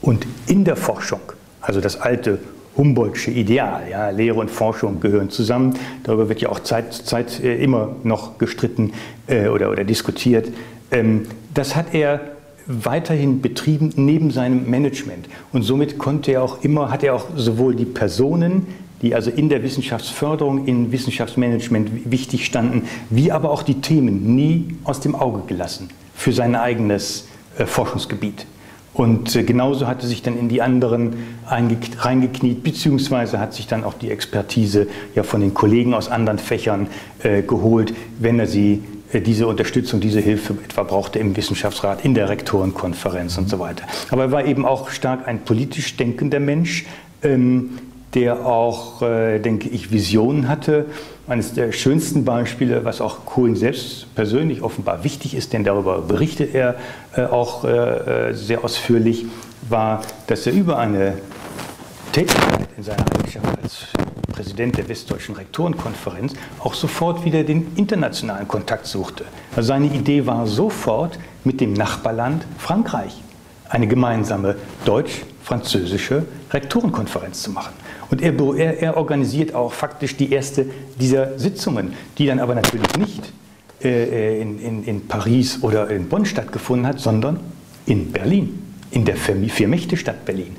und 0.00 0.26
in 0.46 0.64
der 0.64 0.76
Forschung, 0.76 1.20
also 1.60 1.80
das 1.80 2.00
alte 2.00 2.38
Humboldtsche 2.76 3.32
Ideal. 3.32 3.82
Ja, 3.90 4.10
Lehre 4.10 4.38
und 4.38 4.50
Forschung 4.50 5.00
gehören 5.00 5.30
zusammen. 5.30 5.74
Darüber 6.04 6.28
wird 6.28 6.40
ja 6.40 6.48
auch 6.48 6.60
Zeit, 6.60 6.94
Zeit 6.94 7.42
äh, 7.42 7.60
immer 7.60 7.96
noch 8.04 8.38
gestritten 8.38 8.92
äh, 9.26 9.48
oder, 9.48 9.70
oder 9.70 9.82
diskutiert. 9.82 10.52
Ähm, 10.92 11.26
das 11.52 11.74
hat 11.74 11.92
er 11.92 12.20
weiterhin 12.66 13.40
betrieben 13.42 13.92
neben 13.96 14.30
seinem 14.30 14.70
Management. 14.70 15.28
Und 15.52 15.62
somit 15.62 15.98
konnte 15.98 16.32
er 16.32 16.42
auch 16.44 16.62
immer, 16.62 16.90
hat 16.92 17.02
er 17.02 17.16
auch 17.16 17.26
sowohl 17.34 17.74
die 17.74 17.84
Personen, 17.84 18.66
die 19.02 19.14
also 19.14 19.30
in 19.30 19.48
der 19.48 19.62
Wissenschaftsförderung, 19.64 20.66
in 20.66 20.92
Wissenschaftsmanagement 20.92 22.10
wichtig 22.10 22.44
standen, 22.44 22.84
wie 23.10 23.32
aber 23.32 23.50
auch 23.50 23.64
die 23.64 23.80
Themen 23.80 24.36
nie 24.36 24.76
aus 24.84 25.00
dem 25.00 25.16
Auge 25.16 25.42
gelassen 25.46 25.88
für 26.14 26.32
sein 26.32 26.54
eigenes 26.54 27.27
Forschungsgebiet. 27.66 28.46
Und 28.94 29.36
äh, 29.36 29.44
genauso 29.44 29.86
hat 29.86 30.02
er 30.02 30.08
sich 30.08 30.22
dann 30.22 30.36
in 30.36 30.48
die 30.48 30.60
anderen 30.60 31.14
reingekniet, 31.46 32.64
beziehungsweise 32.64 33.38
hat 33.38 33.54
sich 33.54 33.66
dann 33.66 33.84
auch 33.84 33.94
die 33.94 34.10
Expertise 34.10 34.88
ja 35.14 35.22
von 35.22 35.40
den 35.40 35.54
Kollegen 35.54 35.94
aus 35.94 36.08
anderen 36.08 36.38
Fächern 36.38 36.88
äh, 37.22 37.42
geholt, 37.42 37.94
wenn 38.18 38.40
er 38.40 38.48
sie 38.48 38.82
äh, 39.12 39.20
diese 39.20 39.46
Unterstützung, 39.46 40.00
diese 40.00 40.20
Hilfe 40.20 40.54
etwa 40.64 40.82
brauchte 40.82 41.18
im 41.18 41.36
Wissenschaftsrat, 41.36 42.04
in 42.04 42.14
der 42.14 42.28
Rektorenkonferenz 42.28 43.38
und 43.38 43.48
so 43.48 43.58
weiter. 43.58 43.84
Aber 44.10 44.24
er 44.24 44.32
war 44.32 44.44
eben 44.44 44.66
auch 44.66 44.90
stark 44.90 45.28
ein 45.28 45.44
politisch 45.44 45.96
denkender 45.96 46.40
Mensch, 46.40 46.84
ähm, 47.22 47.78
der 48.14 48.44
auch, 48.46 49.02
äh, 49.02 49.38
denke 49.38 49.68
ich, 49.68 49.92
Visionen 49.92 50.48
hatte. 50.48 50.86
Eines 51.28 51.52
der 51.52 51.72
schönsten 51.72 52.24
Beispiele, 52.24 52.86
was 52.86 53.02
auch 53.02 53.26
Cohen 53.26 53.54
selbst 53.54 54.14
persönlich 54.14 54.62
offenbar 54.62 55.04
wichtig 55.04 55.34
ist, 55.34 55.52
denn 55.52 55.62
darüber 55.62 56.00
berichtet 56.00 56.54
er 56.54 56.76
äh, 57.14 57.24
auch 57.24 57.64
äh, 57.64 58.30
äh 58.30 58.34
sehr 58.34 58.64
ausführlich, 58.64 59.26
war, 59.68 60.00
dass 60.26 60.46
er 60.46 60.54
über 60.54 60.78
eine 60.78 61.18
Tätigkeit 62.12 62.68
in 62.78 62.82
seiner 62.82 63.04
Eigenschaft 63.12 63.46
als 63.62 63.86
Präsident 64.32 64.78
der 64.78 64.88
Westdeutschen 64.88 65.34
Rektorenkonferenz 65.34 66.32
auch 66.60 66.72
sofort 66.72 67.24
wieder 67.26 67.44
den 67.44 67.72
internationalen 67.76 68.48
Kontakt 68.48 68.86
suchte. 68.86 69.24
Also 69.54 69.68
seine 69.68 69.86
Idee 69.86 70.24
war 70.24 70.46
sofort 70.46 71.18
mit 71.44 71.60
dem 71.60 71.74
Nachbarland 71.74 72.46
Frankreich 72.56 73.20
eine 73.68 73.86
gemeinsame 73.86 74.56
deutsch-französische 74.86 76.24
Rektorenkonferenz 76.50 77.42
zu 77.42 77.50
machen. 77.50 77.74
Und 78.10 78.22
er, 78.22 78.32
er, 78.56 78.82
er, 78.82 78.96
organisiert 78.96 79.54
auch 79.54 79.72
faktisch 79.72 80.16
die 80.16 80.32
erste 80.32 80.66
dieser 80.98 81.38
Sitzungen, 81.38 81.92
die 82.16 82.26
dann 82.26 82.40
aber 82.40 82.54
natürlich 82.54 82.96
nicht 82.96 83.32
äh, 83.82 84.40
in, 84.40 84.58
in, 84.60 84.84
in 84.84 85.06
Paris 85.08 85.62
oder 85.62 85.90
in 85.90 86.08
Bonn 86.08 86.24
stattgefunden 86.24 86.86
hat, 86.86 87.00
sondern 87.00 87.40
in 87.86 88.10
Berlin, 88.10 88.62
in 88.90 89.04
der 89.04 89.16
Vier-Mächte-Stadt 89.16 90.24
Berlin. 90.24 90.56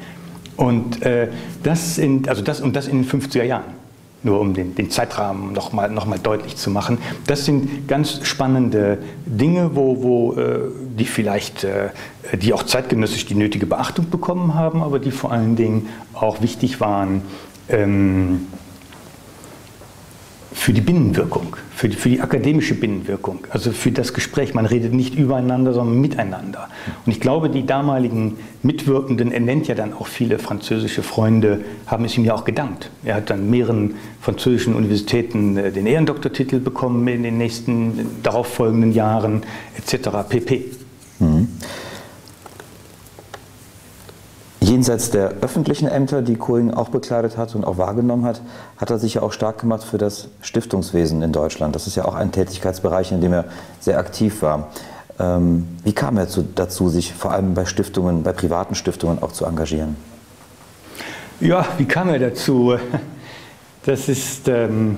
Und 0.57 1.01
äh, 1.01 1.29
das, 1.63 1.97
in, 1.97 2.27
also 2.27 2.43
das, 2.43 2.61
und 2.61 2.75
das 2.75 2.87
in 2.87 3.03
den 3.03 3.09
50er 3.09 3.43
Jahren 3.43 3.78
nur 4.23 4.39
um 4.39 4.53
den, 4.53 4.75
den 4.75 4.89
Zeitrahmen 4.89 5.53
nochmal 5.53 5.89
noch 5.89 6.05
mal 6.05 6.19
deutlich 6.19 6.57
zu 6.57 6.69
machen. 6.69 6.97
Das 7.25 7.45
sind 7.45 7.87
ganz 7.87 8.25
spannende 8.27 8.99
Dinge, 9.25 9.71
wo, 9.75 10.03
wo 10.03 10.33
äh, 10.33 10.59
die 10.97 11.05
vielleicht, 11.05 11.63
äh, 11.63 11.89
die 12.33 12.53
auch 12.53 12.63
zeitgenössisch 12.63 13.25
die 13.25 13.35
nötige 13.35 13.65
Beachtung 13.65 14.09
bekommen 14.09 14.55
haben, 14.55 14.83
aber 14.83 14.99
die 14.99 15.11
vor 15.11 15.31
allen 15.31 15.55
Dingen 15.55 15.87
auch 16.13 16.41
wichtig 16.41 16.81
waren 16.81 17.21
ähm, 17.69 18.47
für 20.51 20.73
die 20.73 20.81
Binnenwirkung, 20.81 21.55
für 21.79 21.87
die, 21.87 21.95
für 21.95 22.09
die 22.09 22.19
akademische 22.19 22.75
Binnenwirkung, 22.75 23.47
also 23.51 23.71
für 23.71 23.93
das 23.93 24.13
Gespräch. 24.13 24.53
Man 24.53 24.65
redet 24.65 24.93
nicht 24.93 25.15
übereinander, 25.15 25.71
sondern 25.71 26.01
miteinander. 26.01 26.67
Und 27.05 27.11
ich 27.13 27.21
glaube, 27.21 27.49
die 27.49 27.65
damaligen 27.65 28.35
Mitwirkenden, 28.63 29.31
er 29.31 29.39
nennt 29.39 29.69
ja 29.69 29.75
dann 29.75 29.93
auch 29.93 30.07
viele 30.07 30.39
französische 30.39 31.03
Freunde, 31.03 31.61
haben 31.87 32.03
es 32.03 32.17
ihm 32.17 32.25
ja 32.25 32.33
auch 32.33 32.43
gedankt. 32.43 32.91
Er 33.05 33.15
hat 33.15 33.29
dann 33.29 33.49
mehreren 33.49 33.93
französischen 34.19 34.75
Universitäten 34.75 35.55
äh, 35.55 35.71
den 35.71 35.85
Ehrendoktortitel 35.85 36.59
bekommen 36.59 37.07
in 37.07 37.23
den 37.23 37.37
nächsten 37.37 38.07
darauffolgenden 38.23 38.91
Jahren 38.91 39.43
etc. 39.77 40.09
pp. 40.27 40.65
Mhm. 41.19 41.47
Jenseits 44.89 45.11
der 45.11 45.33
öffentlichen 45.41 45.87
Ämter, 45.87 46.23
die 46.23 46.35
Kohling 46.35 46.73
auch 46.73 46.89
bekleidet 46.89 47.37
hat 47.37 47.53
und 47.53 47.63
auch 47.63 47.77
wahrgenommen 47.77 48.25
hat, 48.25 48.41
hat 48.77 48.89
er 48.89 48.97
sich 48.97 49.13
ja 49.13 49.21
auch 49.21 49.33
stark 49.33 49.59
gemacht 49.59 49.83
für 49.83 49.99
das 49.99 50.29
Stiftungswesen 50.41 51.21
in 51.21 51.31
Deutschland. 51.31 51.75
Das 51.75 51.85
ist 51.85 51.95
ja 51.95 52.05
auch 52.05 52.15
ein 52.15 52.31
Tätigkeitsbereich, 52.31 53.11
in 53.11 53.21
dem 53.21 53.33
er 53.33 53.45
sehr 53.79 53.99
aktiv 53.99 54.41
war. 54.41 54.69
Ähm, 55.19 55.67
wie 55.83 55.93
kam 55.93 56.17
er 56.17 56.27
zu, 56.27 56.41
dazu, 56.41 56.89
sich 56.89 57.13
vor 57.13 57.33
allem 57.33 57.53
bei 57.53 57.65
Stiftungen, 57.65 58.23
bei 58.23 58.33
privaten 58.33 58.73
Stiftungen 58.73 59.21
auch 59.21 59.31
zu 59.31 59.45
engagieren? 59.45 59.95
Ja, 61.39 61.67
wie 61.77 61.85
kam 61.85 62.09
er 62.09 62.17
dazu? 62.17 62.75
Das 63.85 64.09
ist 64.09 64.47
ähm, 64.47 64.97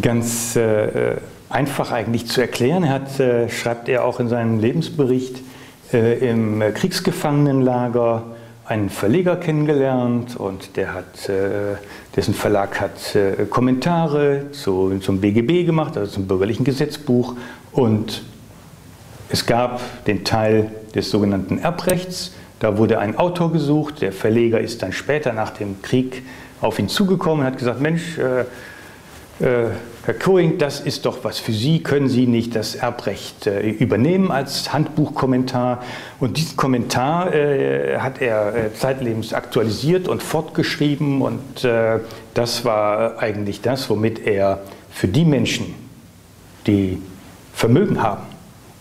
ganz 0.00 0.56
äh, 0.56 1.16
einfach 1.50 1.92
eigentlich 1.92 2.26
zu 2.26 2.40
erklären. 2.40 2.84
Er 2.84 2.94
hat, 2.94 3.20
äh, 3.20 3.50
schreibt 3.50 3.90
er 3.90 4.06
auch 4.06 4.18
in 4.18 4.30
seinem 4.30 4.60
Lebensbericht, 4.60 5.36
äh, 5.36 5.51
im 5.92 6.62
Kriegsgefangenenlager 6.74 8.24
einen 8.64 8.90
Verleger 8.90 9.36
kennengelernt 9.36 10.36
und 10.36 10.76
der 10.76 10.94
hat, 10.94 11.28
äh, 11.28 11.76
dessen 12.16 12.32
Verlag 12.32 12.80
hat 12.80 13.14
äh, 13.14 13.44
Kommentare 13.46 14.46
zu, 14.52 14.98
zum 15.00 15.20
BGB 15.20 15.66
gemacht, 15.66 15.96
also 15.96 16.12
zum 16.12 16.26
bürgerlichen 16.26 16.64
Gesetzbuch. 16.64 17.34
Und 17.72 18.22
es 19.28 19.46
gab 19.46 19.80
den 20.06 20.24
Teil 20.24 20.70
des 20.94 21.10
sogenannten 21.10 21.58
Erbrechts. 21.58 22.32
Da 22.60 22.78
wurde 22.78 22.98
ein 22.98 23.18
Autor 23.18 23.52
gesucht. 23.52 24.00
Der 24.00 24.12
Verleger 24.12 24.60
ist 24.60 24.82
dann 24.82 24.92
später 24.92 25.32
nach 25.32 25.50
dem 25.50 25.82
Krieg 25.82 26.22
auf 26.60 26.78
ihn 26.78 26.88
zugekommen 26.88 27.40
und 27.40 27.46
hat 27.46 27.58
gesagt, 27.58 27.80
Mensch, 27.80 28.18
äh, 29.40 29.70
Herr 30.04 30.14
Coing, 30.14 30.58
das 30.58 30.80
ist 30.80 31.06
doch 31.06 31.22
was 31.22 31.38
für 31.38 31.52
Sie. 31.52 31.82
Können 31.82 32.08
Sie 32.08 32.26
nicht 32.26 32.56
das 32.56 32.74
Erbrecht 32.74 33.46
äh, 33.46 33.68
übernehmen 33.68 34.30
als 34.30 34.72
Handbuchkommentar? 34.72 35.82
Und 36.18 36.36
diesen 36.36 36.56
Kommentar 36.56 37.32
äh, 37.32 37.98
hat 37.98 38.20
er 38.20 38.54
äh, 38.54 38.74
zeitlebens 38.74 39.32
aktualisiert 39.32 40.08
und 40.08 40.22
fortgeschrieben. 40.22 41.22
Und 41.22 41.64
äh, 41.64 42.00
das 42.34 42.64
war 42.64 43.18
eigentlich 43.18 43.60
das, 43.60 43.88
womit 43.90 44.26
er 44.26 44.62
für 44.90 45.08
die 45.08 45.24
Menschen, 45.24 45.74
die 46.66 47.00
Vermögen 47.52 48.02
haben 48.02 48.22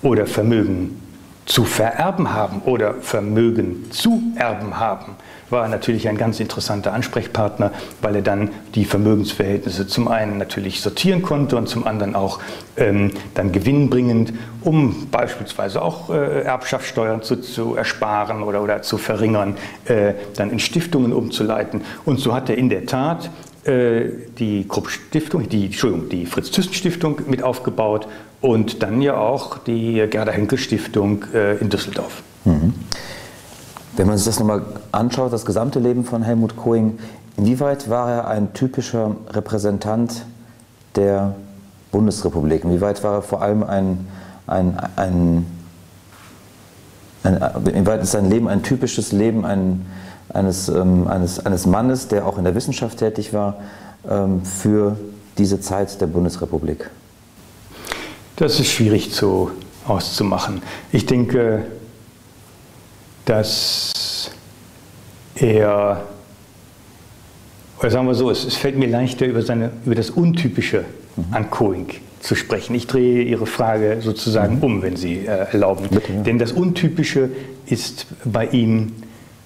oder 0.02 0.26
Vermögen 0.26 1.01
zu 1.46 1.66
vererben 1.66 2.34
haben 2.34 2.62
oder 2.62 2.96
Vermögen 2.96 3.92
zu 3.92 4.22
erben 4.36 4.80
haben, 4.80 5.16
war 5.50 5.68
natürlich 5.68 6.08
ein 6.08 6.18
ganz 6.18 6.40
interessanter 6.40 6.94
Ansprechpartner, 6.94 7.72
weil 8.02 8.16
er 8.16 8.22
dann 8.22 8.52
die 8.74 8.86
Vermögensverhältnisse 8.86 9.86
zum 9.88 10.08
einen 10.08 10.38
natürlich 10.38 10.82
sortieren 10.82 11.22
konnte 11.22 11.58
und 11.58 11.68
zum 11.68 11.86
anderen 11.86 12.16
auch 12.16 12.40
ähm, 12.78 13.12
dann 13.34 13.52
gewinnbringend, 13.52 14.34
um 14.62 15.08
beispielsweise 15.12 15.82
auch 15.82 16.10
äh, 16.10 16.44
Erbschaftssteuern 16.44 17.22
zu, 17.22 17.38
zu, 17.42 17.76
ersparen 17.76 18.44
oder, 18.44 18.64
oder 18.64 18.82
zu 18.82 18.98
verringern, 18.98 19.58
äh, 19.86 20.14
dann 20.36 20.52
in 20.52 20.60
Stiftungen 20.60 21.12
umzuleiten. 21.12 21.82
Und 22.06 22.20
so 22.20 22.34
hat 22.34 22.50
er 22.50 22.58
in 22.58 22.70
der 22.70 22.86
Tat 22.86 23.30
äh, 23.66 24.06
die 24.40 24.68
Krupp 24.68 24.90
Stiftung, 24.90 25.50
die, 25.50 25.70
die 25.70 26.26
Fritz 26.26 26.52
Thyssen 26.52 26.74
Stiftung 26.74 27.22
mit 27.28 27.44
aufgebaut 27.44 28.08
und 28.42 28.82
dann 28.82 29.02
ja 29.02 29.18
auch 29.18 29.60
die 29.60 30.06
Gerda 30.10 30.32
Henkel 30.32 30.58
Stiftung 30.58 31.26
äh, 31.34 31.58
in 31.58 31.70
Düsseldorf. 31.70 32.24
Mhm. 32.46 32.74
Wenn 33.96 34.08
man 34.08 34.18
sich 34.18 34.26
das 34.26 34.40
nochmal 34.40 34.64
anschaut, 34.92 35.32
das 35.32 35.46
gesamte 35.46 35.80
Leben 35.80 36.06
von 36.06 36.24
Helmut 36.24 36.58
Kohing, 36.58 36.98
inwieweit 37.38 37.90
war 37.90 38.10
er 38.10 38.28
ein 38.28 38.54
typischer 38.54 39.16
Repräsentant 39.30 40.26
der 40.96 41.36
Bundesrepublik? 41.92 42.64
Inwieweit 42.64 43.04
war 43.04 43.16
er 43.16 43.22
vor 43.22 43.42
allem 43.42 43.64
ein, 43.64 44.08
ein, 44.48 44.80
ein, 44.96 45.46
ein 47.24 47.42
inwieweit 47.68 48.02
ist 48.02 48.12
sein 48.12 48.30
Leben 48.30 48.48
ein 48.48 48.64
typisches 48.64 49.12
Leben 49.12 49.46
ein, 49.46 49.86
eines, 50.30 50.70
ähm, 50.70 51.08
eines, 51.08 51.46
eines 51.46 51.68
Mannes, 51.68 52.08
der 52.08 52.26
auch 52.26 52.38
in 52.38 52.46
der 52.46 52.56
Wissenschaft 52.56 52.98
tätig 52.98 53.34
war, 53.34 53.58
ähm, 54.10 54.44
für 54.44 54.98
diese 55.38 55.60
Zeit 55.60 56.02
der 56.02 56.08
Bundesrepublik? 56.08 56.90
Das 58.42 58.60
ist 58.60 58.72
schwierig 58.72 59.12
zu, 59.12 59.52
auszumachen. 59.86 60.64
Ich 60.92 61.06
denke, 61.06 61.66
dass 63.26 64.32
er, 65.36 66.02
oder 67.80 67.92
sagen 67.92 68.08
wir 68.08 68.16
so, 68.16 68.32
es, 68.32 68.44
es 68.44 68.56
fällt 68.56 68.80
mir 68.80 68.88
leichter, 68.88 69.28
über, 69.28 69.44
seine, 69.44 69.70
über 69.86 69.94
das 69.94 70.10
Untypische 70.10 70.86
mhm. 71.18 71.26
an 71.30 71.52
Coing 71.52 71.86
zu 72.20 72.34
sprechen. 72.34 72.74
Ich 72.74 72.88
drehe 72.88 73.22
Ihre 73.22 73.46
Frage 73.46 73.98
sozusagen 74.02 74.56
mhm. 74.56 74.64
um, 74.64 74.82
wenn 74.82 74.96
Sie 74.96 75.20
äh, 75.20 75.52
erlauben. 75.52 75.86
Bitte, 75.92 76.12
ja. 76.12 76.22
Denn 76.24 76.40
das 76.40 76.52
Untypische 76.52 77.30
ist 77.68 78.08
bei 78.26 78.48
ihm 78.48 78.94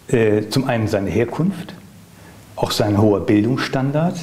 äh, 0.07 0.43
zum 0.47 0.69
einen 0.69 0.87
seine 0.87 1.09
Herkunft, 1.09 1.73
auch 2.55 2.71
sein 2.71 3.01
hoher 3.01 3.25
Bildungsstandard. 3.25 4.15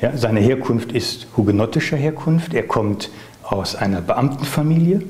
Ja, 0.00 0.16
seine 0.16 0.38
Herkunft 0.38 0.92
ist 0.92 1.26
hugenottischer 1.36 1.96
Herkunft. 1.96 2.54
Er 2.54 2.62
kommt 2.62 3.10
aus 3.44 3.76
einer 3.76 4.00
Beamtenfamilie. 4.00 5.02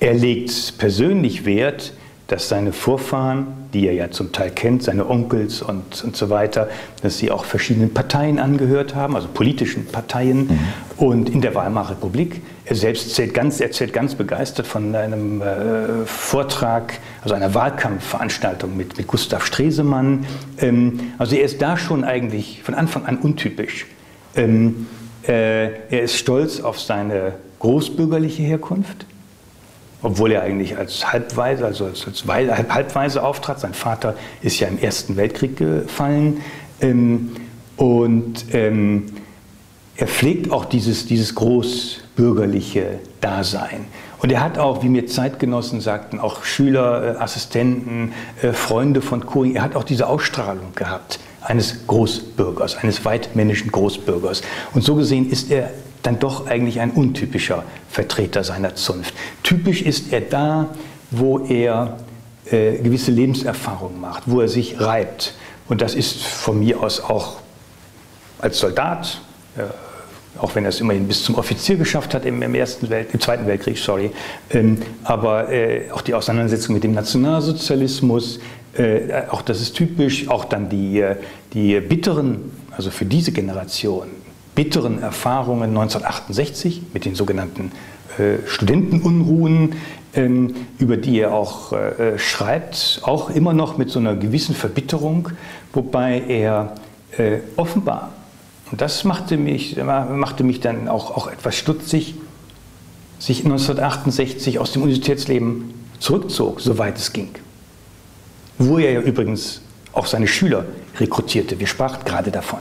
Er 0.00 0.14
legt 0.14 0.78
persönlich 0.78 1.44
Wert 1.44 1.92
dass 2.26 2.48
seine 2.48 2.72
Vorfahren, 2.72 3.48
die 3.74 3.86
er 3.86 3.92
ja 3.92 4.10
zum 4.10 4.32
Teil 4.32 4.50
kennt, 4.50 4.82
seine 4.82 5.08
Onkels 5.08 5.60
und, 5.60 6.02
und 6.04 6.16
so 6.16 6.30
weiter, 6.30 6.68
dass 7.02 7.18
sie 7.18 7.30
auch 7.30 7.44
verschiedenen 7.44 7.92
Parteien 7.92 8.38
angehört 8.38 8.94
haben, 8.94 9.14
also 9.14 9.28
politischen 9.28 9.84
Parteien 9.86 10.46
mhm. 10.46 10.58
und 10.96 11.28
in 11.28 11.42
der 11.42 11.54
Weimarer 11.54 11.90
Republik. 11.90 12.40
Er 12.64 12.76
selbst 12.76 13.14
zählt 13.14 13.34
ganz, 13.34 13.60
erzählt 13.60 13.92
ganz 13.92 14.14
begeistert 14.14 14.66
von 14.66 14.94
einem 14.94 15.42
äh, 15.42 16.06
Vortrag, 16.06 16.94
also 17.20 17.34
einer 17.34 17.54
Wahlkampfveranstaltung 17.54 18.74
mit, 18.74 18.96
mit 18.96 19.06
Gustav 19.06 19.44
Stresemann. 19.44 20.24
Ähm, 20.58 21.12
also 21.18 21.36
er 21.36 21.44
ist 21.44 21.60
da 21.60 21.76
schon 21.76 22.04
eigentlich 22.04 22.62
von 22.62 22.74
Anfang 22.74 23.04
an 23.04 23.18
untypisch. 23.18 23.86
Ähm, 24.34 24.86
äh, 25.03 25.03
er 25.26 26.02
ist 26.02 26.16
stolz 26.16 26.60
auf 26.60 26.80
seine 26.80 27.34
großbürgerliche 27.58 28.42
Herkunft 28.42 29.06
obwohl 30.04 30.32
er 30.32 30.42
eigentlich 30.42 30.76
als 30.76 31.10
Halbweise, 31.12 31.64
also 31.64 31.86
als, 31.86 32.06
als 32.06 32.26
Halbweise 32.26 33.22
auftrat. 33.22 33.60
Sein 33.60 33.72
Vater 33.72 34.14
ist 34.42 34.60
ja 34.60 34.68
im 34.68 34.78
Ersten 34.78 35.16
Weltkrieg 35.16 35.56
gefallen. 35.56 36.42
Ähm, 36.80 37.30
und 37.76 38.44
ähm, 38.52 39.06
er 39.96 40.06
pflegt 40.06 40.52
auch 40.52 40.66
dieses, 40.66 41.06
dieses 41.06 41.34
großbürgerliche 41.34 42.98
Dasein. 43.22 43.86
Und 44.18 44.30
er 44.30 44.42
hat 44.42 44.58
auch, 44.58 44.82
wie 44.82 44.90
mir 44.90 45.06
Zeitgenossen 45.06 45.80
sagten, 45.80 46.20
auch 46.20 46.44
Schüler, 46.44 47.16
äh, 47.16 47.18
Assistenten, 47.18 48.12
äh, 48.42 48.52
Freunde 48.52 49.00
von 49.00 49.24
Coing, 49.24 49.56
er 49.56 49.62
hat 49.62 49.74
auch 49.74 49.84
diese 49.84 50.06
Ausstrahlung 50.06 50.74
gehabt 50.74 51.18
eines 51.44 51.86
Großbürgers, 51.86 52.76
eines 52.76 53.04
weitmännischen 53.04 53.70
Großbürgers. 53.70 54.42
Und 54.72 54.82
so 54.82 54.94
gesehen 54.96 55.30
ist 55.30 55.50
er 55.50 55.70
dann 56.02 56.18
doch 56.18 56.46
eigentlich 56.46 56.80
ein 56.80 56.90
untypischer 56.90 57.64
Vertreter 57.88 58.44
seiner 58.44 58.74
Zunft. 58.74 59.14
Typisch 59.42 59.82
ist 59.82 60.12
er 60.12 60.20
da, 60.20 60.68
wo 61.10 61.38
er 61.38 61.98
äh, 62.50 62.78
gewisse 62.78 63.10
Lebenserfahrungen 63.10 64.00
macht, 64.00 64.24
wo 64.26 64.40
er 64.40 64.48
sich 64.48 64.80
reibt. 64.80 65.34
Und 65.68 65.80
das 65.80 65.94
ist 65.94 66.22
von 66.22 66.58
mir 66.58 66.82
aus 66.82 67.00
auch 67.00 67.36
als 68.38 68.58
Soldat, 68.58 69.20
äh, 69.56 69.62
auch 70.38 70.54
wenn 70.54 70.64
er 70.64 70.70
es 70.70 70.80
immerhin 70.80 71.06
bis 71.06 71.22
zum 71.22 71.36
Offizier 71.36 71.76
geschafft 71.76 72.12
hat 72.12 72.26
im, 72.26 72.42
im, 72.42 72.54
ersten 72.54 72.90
Welt, 72.90 73.08
im 73.12 73.20
Zweiten 73.20 73.46
Weltkrieg, 73.46 73.78
sorry, 73.78 74.10
ähm, 74.50 74.78
aber 75.04 75.50
äh, 75.50 75.90
auch 75.92 76.02
die 76.02 76.12
Auseinandersetzung 76.12 76.74
mit 76.74 76.84
dem 76.84 76.92
Nationalsozialismus, 76.92 78.40
äh, 78.76 79.22
auch 79.30 79.42
das 79.42 79.60
ist 79.60 79.74
typisch, 79.74 80.28
auch 80.28 80.44
dann 80.44 80.68
die, 80.68 81.00
äh, 81.00 81.16
die 81.52 81.80
bitteren, 81.80 82.52
also 82.70 82.90
für 82.90 83.04
diese 83.04 83.32
Generation, 83.32 84.08
bitteren 84.54 85.02
Erfahrungen 85.02 85.70
1968 85.70 86.82
mit 86.92 87.04
den 87.04 87.14
sogenannten 87.14 87.72
äh, 88.18 88.46
Studentenunruhen, 88.46 89.74
ähm, 90.14 90.54
über 90.78 90.96
die 90.96 91.18
er 91.18 91.34
auch 91.34 91.72
äh, 91.72 92.18
schreibt, 92.18 93.00
auch 93.02 93.30
immer 93.30 93.52
noch 93.52 93.78
mit 93.78 93.90
so 93.90 93.98
einer 93.98 94.14
gewissen 94.14 94.54
Verbitterung, 94.54 95.30
wobei 95.72 96.22
er 96.28 96.74
äh, 97.16 97.38
offenbar, 97.56 98.12
und 98.70 98.80
das 98.80 99.04
machte 99.04 99.36
mich, 99.36 99.76
machte 99.76 100.42
mich 100.42 100.60
dann 100.60 100.88
auch, 100.88 101.16
auch 101.16 101.30
etwas 101.30 101.54
stutzig, 101.54 102.14
sich 103.18 103.44
1968 103.44 104.58
aus 104.58 104.72
dem 104.72 104.82
Universitätsleben 104.82 105.74
zurückzog, 105.98 106.60
soweit 106.60 106.98
es 106.98 107.12
ging. 107.12 107.30
Wo 108.58 108.78
er 108.78 108.92
ja 108.92 109.00
übrigens 109.00 109.60
auch 109.92 110.06
seine 110.06 110.26
Schüler 110.26 110.64
rekrutierte. 110.98 111.58
Wir 111.60 111.66
sprachen 111.66 112.04
gerade 112.04 112.30
davon. 112.30 112.60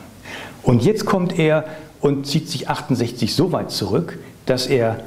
Und 0.62 0.84
jetzt 0.84 1.06
kommt 1.06 1.38
er 1.38 1.65
und 1.99 2.25
zieht 2.27 2.49
sich 2.49 2.69
68 2.69 3.34
so 3.34 3.51
weit 3.51 3.71
zurück, 3.71 4.17
dass 4.45 4.67
er 4.67 4.99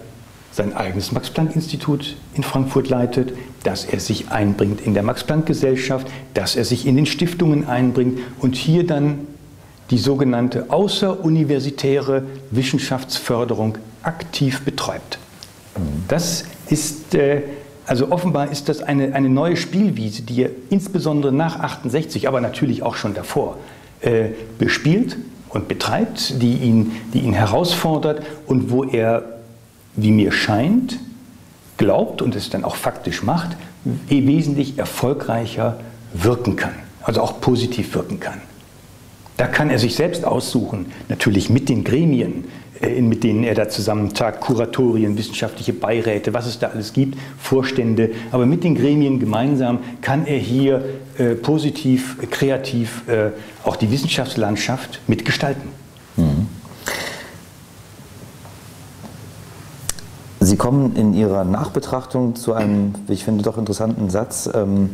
sein 0.52 0.74
eigenes 0.74 1.12
Max-Planck-Institut 1.12 2.16
in 2.34 2.42
Frankfurt 2.42 2.88
leitet, 2.88 3.34
dass 3.62 3.84
er 3.84 4.00
sich 4.00 4.30
einbringt 4.30 4.80
in 4.80 4.94
der 4.94 5.02
Max-Planck-Gesellschaft, 5.02 6.06
dass 6.32 6.56
er 6.56 6.64
sich 6.64 6.86
in 6.86 6.96
den 6.96 7.04
Stiftungen 7.04 7.68
einbringt 7.68 8.20
und 8.40 8.54
hier 8.54 8.86
dann 8.86 9.26
die 9.90 9.98
sogenannte 9.98 10.70
außeruniversitäre 10.70 12.22
Wissenschaftsförderung 12.50 13.76
aktiv 14.02 14.62
betreibt. 14.62 15.18
Das 16.08 16.44
ist, 16.70 17.14
äh, 17.14 17.42
also 17.86 18.10
offenbar 18.10 18.50
ist 18.50 18.68
das 18.68 18.82
eine, 18.82 19.14
eine 19.14 19.28
neue 19.28 19.56
Spielwiese, 19.56 20.22
die 20.22 20.42
er 20.42 20.50
insbesondere 20.70 21.32
nach 21.32 21.60
68, 21.60 22.26
aber 22.26 22.40
natürlich 22.40 22.82
auch 22.82 22.96
schon 22.96 23.14
davor, 23.14 23.58
äh, 24.00 24.30
bespielt 24.58 25.16
und 25.48 25.68
betreibt, 25.68 26.42
die 26.42 26.54
ihn, 26.54 26.92
die 27.14 27.20
ihn 27.20 27.32
herausfordert 27.32 28.22
und 28.46 28.70
wo 28.70 28.84
er 28.84 29.24
wie 29.94 30.10
mir 30.10 30.32
scheint, 30.32 30.98
glaubt 31.78 32.22
und 32.22 32.34
es 32.34 32.50
dann 32.50 32.64
auch 32.64 32.76
faktisch 32.76 33.22
macht, 33.22 33.56
wesentlich 34.08 34.78
erfolgreicher 34.78 35.78
wirken 36.12 36.56
kann, 36.56 36.74
also 37.02 37.22
auch 37.22 37.40
positiv 37.40 37.94
wirken 37.94 38.20
kann. 38.20 38.40
Da 39.36 39.46
kann 39.46 39.70
er 39.70 39.78
sich 39.78 39.94
selbst 39.94 40.24
aussuchen, 40.24 40.86
natürlich 41.08 41.50
mit 41.50 41.68
den 41.68 41.84
Gremien, 41.84 42.44
mit 42.80 43.24
denen 43.24 43.44
er 43.44 43.54
da 43.54 43.68
zusammentagt, 43.68 44.40
Kuratorien, 44.40 45.16
wissenschaftliche 45.16 45.72
Beiräte, 45.72 46.34
was 46.34 46.46
es 46.46 46.58
da 46.58 46.68
alles 46.68 46.92
gibt, 46.92 47.18
Vorstände. 47.38 48.10
Aber 48.32 48.46
mit 48.46 48.64
den 48.64 48.74
Gremien 48.74 49.18
gemeinsam 49.18 49.78
kann 50.02 50.26
er 50.26 50.38
hier 50.38 50.84
äh, 51.18 51.34
positiv, 51.34 52.16
kreativ 52.30 53.08
äh, 53.08 53.30
auch 53.64 53.76
die 53.76 53.90
Wissenschaftslandschaft 53.90 55.00
mitgestalten. 55.06 55.68
Mhm. 56.16 56.48
Sie 60.40 60.56
kommen 60.56 60.94
in 60.94 61.14
Ihrer 61.14 61.44
Nachbetrachtung 61.44 62.36
zu 62.36 62.52
einem, 62.52 62.94
wie 63.06 63.14
ich 63.14 63.24
finde, 63.24 63.42
doch 63.42 63.58
interessanten 63.58 64.10
Satz, 64.10 64.48
ähm, 64.52 64.90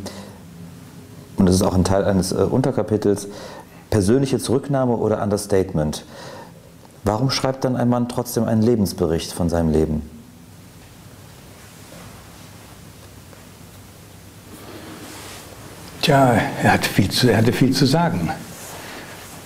und 1.36 1.46
das 1.46 1.56
ist 1.56 1.62
auch 1.62 1.74
ein 1.74 1.84
Teil 1.84 2.04
eines 2.04 2.32
äh, 2.32 2.36
Unterkapitels, 2.36 3.28
persönliche 3.90 4.38
Zurücknahme 4.38 4.96
oder 4.96 5.22
Understatement. 5.22 6.04
Warum 7.04 7.30
schreibt 7.30 7.64
dann 7.64 7.76
ein 7.76 7.88
Mann 7.88 8.08
trotzdem 8.08 8.44
einen 8.44 8.62
Lebensbericht 8.62 9.32
von 9.32 9.48
seinem 9.48 9.72
Leben? 9.72 10.02
Tja, 16.02 16.34
er, 16.62 16.72
hat 16.72 16.84
viel 16.84 17.10
zu, 17.10 17.30
er 17.30 17.38
hatte 17.38 17.52
viel 17.52 17.72
zu 17.72 17.86
sagen. 17.86 18.30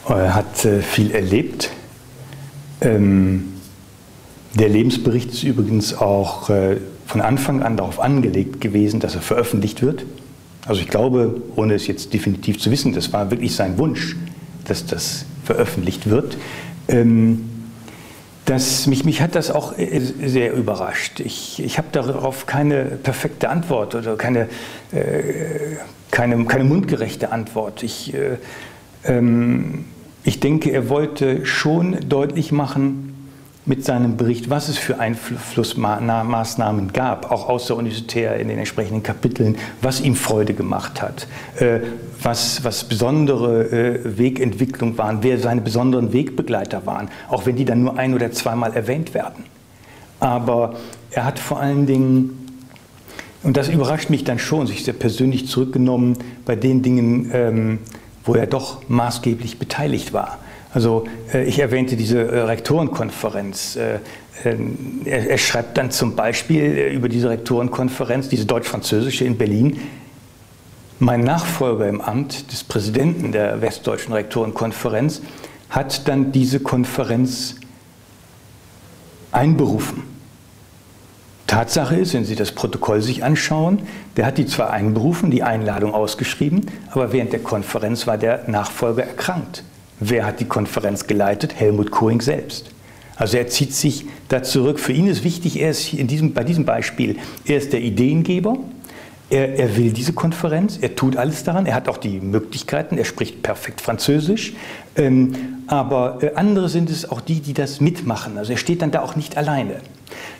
Er 0.09 0.35
hat 0.35 0.65
äh, 0.65 0.81
viel 0.81 1.11
erlebt. 1.11 1.71
Ähm, 2.81 3.55
der 4.55 4.69
Lebensbericht 4.69 5.33
ist 5.33 5.43
übrigens 5.43 5.95
auch 5.95 6.49
äh, 6.49 6.79
von 7.07 7.21
Anfang 7.21 7.63
an 7.63 7.77
darauf 7.77 8.01
angelegt 8.01 8.61
gewesen, 8.61 9.01
dass 9.01 9.15
er 9.15 9.21
veröffentlicht 9.21 9.83
wird. 9.83 10.05
Also 10.67 10.81
ich 10.81 10.89
glaube, 10.89 11.43
ohne 11.57 11.75
es 11.75 11.87
jetzt 11.87 12.13
definitiv 12.13 12.59
zu 12.59 12.71
wissen, 12.71 12.93
das 12.93 13.13
war 13.13 13.31
wirklich 13.31 13.55
sein 13.55 13.79
Wunsch, 13.79 14.17
dass 14.65 14.87
das 14.87 15.27
veröffentlicht 15.45 16.09
wird. 16.09 16.37
Ähm, 16.89 17.51
das, 18.45 18.87
mich, 18.87 19.05
mich 19.05 19.21
hat 19.21 19.35
das 19.35 19.51
auch 19.51 19.77
äh, 19.77 20.01
sehr 20.01 20.55
überrascht. 20.55 21.21
Ich, 21.21 21.63
ich 21.63 21.79
habe 21.79 21.89
darauf 21.93 22.47
keine 22.47 22.85
perfekte 22.85 23.49
Antwort 23.49 23.95
oder 23.95 24.17
keine, 24.17 24.49
äh, 24.93 25.77
keine, 26.11 26.45
keine 26.45 26.65
mundgerechte 26.65 27.33
Antwort. 27.33 27.83
Ich, 27.83 28.15
äh, 28.15 28.39
ähm, 29.05 29.87
ich 30.23 30.41
denke, 30.41 30.71
er 30.71 30.89
wollte 30.89 31.45
schon 31.45 32.09
deutlich 32.09 32.53
machen, 32.53 33.06
mit 33.67 33.85
seinem 33.85 34.17
Bericht, 34.17 34.49
was 34.49 34.69
es 34.69 34.79
für 34.79 35.01
Einflussmaßnahmen 35.01 36.93
gab, 36.93 37.33
auch 37.33 37.49
außeruniversitär 37.49 38.37
in 38.37 38.47
den 38.47 38.59
entsprechenden 38.59 39.03
Kapiteln, 39.03 39.57
was 39.83 40.01
ihm 40.01 40.15
Freude 40.15 40.55
gemacht 40.55 41.03
hat, 41.03 41.27
äh, 41.59 41.81
was, 42.23 42.63
was 42.63 42.85
besondere 42.85 43.65
äh, 43.65 44.19
Wegentwicklung 44.19 44.97
waren, 44.99 45.19
wer 45.23 45.39
seine 45.41 45.61
besonderen 45.61 46.13
Wegbegleiter 46.13 46.87
waren, 46.87 47.09
auch 47.29 47.45
wenn 47.45 47.57
die 47.57 47.65
dann 47.65 47.83
nur 47.83 47.99
ein 47.99 48.15
oder 48.15 48.31
zweimal 48.31 48.73
erwähnt 48.73 49.15
werden. 49.15 49.45
Aber 50.21 50.77
er 51.11 51.25
hat 51.25 51.41
vor 51.41 51.61
allen 51.61 51.87
Dingen, 51.87 52.47
und 53.43 53.57
das 53.57 53.69
überrascht 53.69 54.11
mich 54.11 54.23
dann 54.23 54.39
schon, 54.39 54.69
sich 54.69 54.85
sehr 54.85 54.95
persönlich 54.95 55.49
zurückgenommen 55.49 56.17
bei 56.45 56.55
den 56.55 56.83
Dingen, 56.83 57.31
ähm, 57.35 57.79
wo 58.25 58.35
er 58.35 58.47
doch 58.47 58.89
maßgeblich 58.89 59.59
beteiligt 59.59 60.13
war. 60.13 60.39
Also 60.77 61.05
äh, 61.33 61.45
ich 61.45 61.59
erwähnte 61.59 61.97
diese 61.97 62.21
äh, 62.21 62.41
Rektorenkonferenz. 62.41 63.77
Äh, 63.77 64.01
er, 65.07 65.39
schreibt 65.39 65.79
dann 65.79 65.91
zum 65.91 66.15
Beispiel 66.15 66.93
über 66.93 67.09
diese 67.09 67.31
Rektorenkonferenz, 67.31 68.29
diese 68.29 68.45
deutsch-französische 68.45 69.25
in 69.25 69.39
Berlin, 69.39 69.81
mein 70.99 71.23
Nachfolger 71.23 71.89
im 71.89 72.03
Amt 72.03 72.53
des 72.53 72.63
Präsidenten 72.63 73.33
der 73.33 73.63
Westdeutschen 73.63 74.13
Rektorenkonferenz 74.13 75.23
hat 75.71 76.07
dann 76.07 76.33
diese 76.33 76.61
Konferenz 76.61 77.55
einberufen. 79.33 80.03
Tatsache 81.47 81.97
ist, 81.97 82.13
wenn 82.13 82.27
Sie 82.27 82.37
das 82.37 82.53
Protokoll 82.53 83.01
sich 83.01 83.25
anschauen, 83.25 83.81
der 84.19 84.27
hat 84.27 84.37
die 84.37 84.45
zwar 84.45 84.71
einberufen, 84.71 85.31
die 85.31 85.43
Einladung 85.43 85.95
ausgeschrieben, 85.95 86.67
aber 86.91 87.13
während 87.13 87.33
der 87.33 87.41
Konferenz 87.41 88.07
war 88.07 88.19
der 88.19 88.49
Nachfolger 88.49 89.05
erkrankt. 89.05 89.65
Wer 90.01 90.27
hat 90.27 90.41
die 90.41 90.45
Konferenz 90.45 91.07
geleitet? 91.07 91.55
Helmut 91.55 91.91
Kohing 91.91 92.21
selbst. 92.21 92.71
Also 93.17 93.39
er 93.39 93.47
zieht 93.49 93.73
sich 93.73 94.07
da 94.29 94.43
zurück. 94.43 94.79
Für 94.79 94.93
ihn 94.93 95.09
ist 95.09 95.25
wichtig, 95.25 95.61
er 95.61 95.71
ist 95.71 95.95
in 95.95 96.07
diesem, 96.07 96.35
bei 96.35 96.45
diesem 96.45 96.67
Beispiel, 96.67 97.17
er 97.47 97.57
ist 97.57 97.73
der 97.73 97.81
Ideengeber, 97.81 98.59
er, 99.31 99.59
er, 99.59 99.77
will 99.77 99.91
diese 99.91 100.13
Konferenz, 100.13 100.79
er 100.81 100.95
tut 100.95 101.17
alles 101.17 101.43
daran, 101.43 101.67
er 101.67 101.75
hat 101.75 101.89
auch 101.89 101.97
die 101.97 102.21
Möglichkeiten, 102.21 102.97
er 102.97 103.05
spricht 103.05 103.43
perfekt 103.43 103.81
Französisch, 103.81 104.55
ähm, 104.95 105.33
aber 105.67 106.23
äh, 106.23 106.35
andere 106.35 106.69
sind 106.69 106.91
es 106.91 107.11
auch 107.11 107.21
die, 107.21 107.41
die 107.41 107.55
das 107.55 107.81
mitmachen. 107.81 108.39
Also 108.39 108.53
er 108.53 108.59
steht 108.59 108.83
dann 108.83 108.93
da 108.93 109.01
auch 109.01 109.17
nicht 109.17 109.37
alleine. 109.37 109.81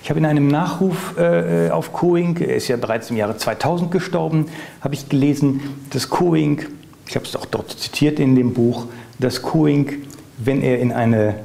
Ich 0.05 0.11
habe 0.11 0.21
in 0.21 0.27
einem 0.27 0.47
Nachruf 0.47 1.19
äh, 1.19 1.71
auf 1.71 1.93
Coing, 1.93 2.37
er 2.37 2.57
ist 2.57 2.69
ja 2.69 2.77
bereits 2.77 3.11
im 3.11 3.17
Jahre 3.17 3.37
2000 3.37 3.91
gestorben, 3.91 4.47
habe 4.81 4.95
ich 4.95 5.09
gelesen, 5.09 5.63
dass 5.91 6.09
Coing, 6.09 6.63
ich 7.09 7.17
habe 7.17 7.27
es 7.27 7.35
auch 7.35 7.47
dort 7.47 7.71
zitiert 7.73 8.21
in 8.21 8.37
dem 8.37 8.55
Buch, 8.55 8.87
dass 9.19 9.43
Coing, 9.43 10.03
wenn 10.39 10.63
er 10.63 10.79
in 10.79 10.93
eine, 10.93 11.37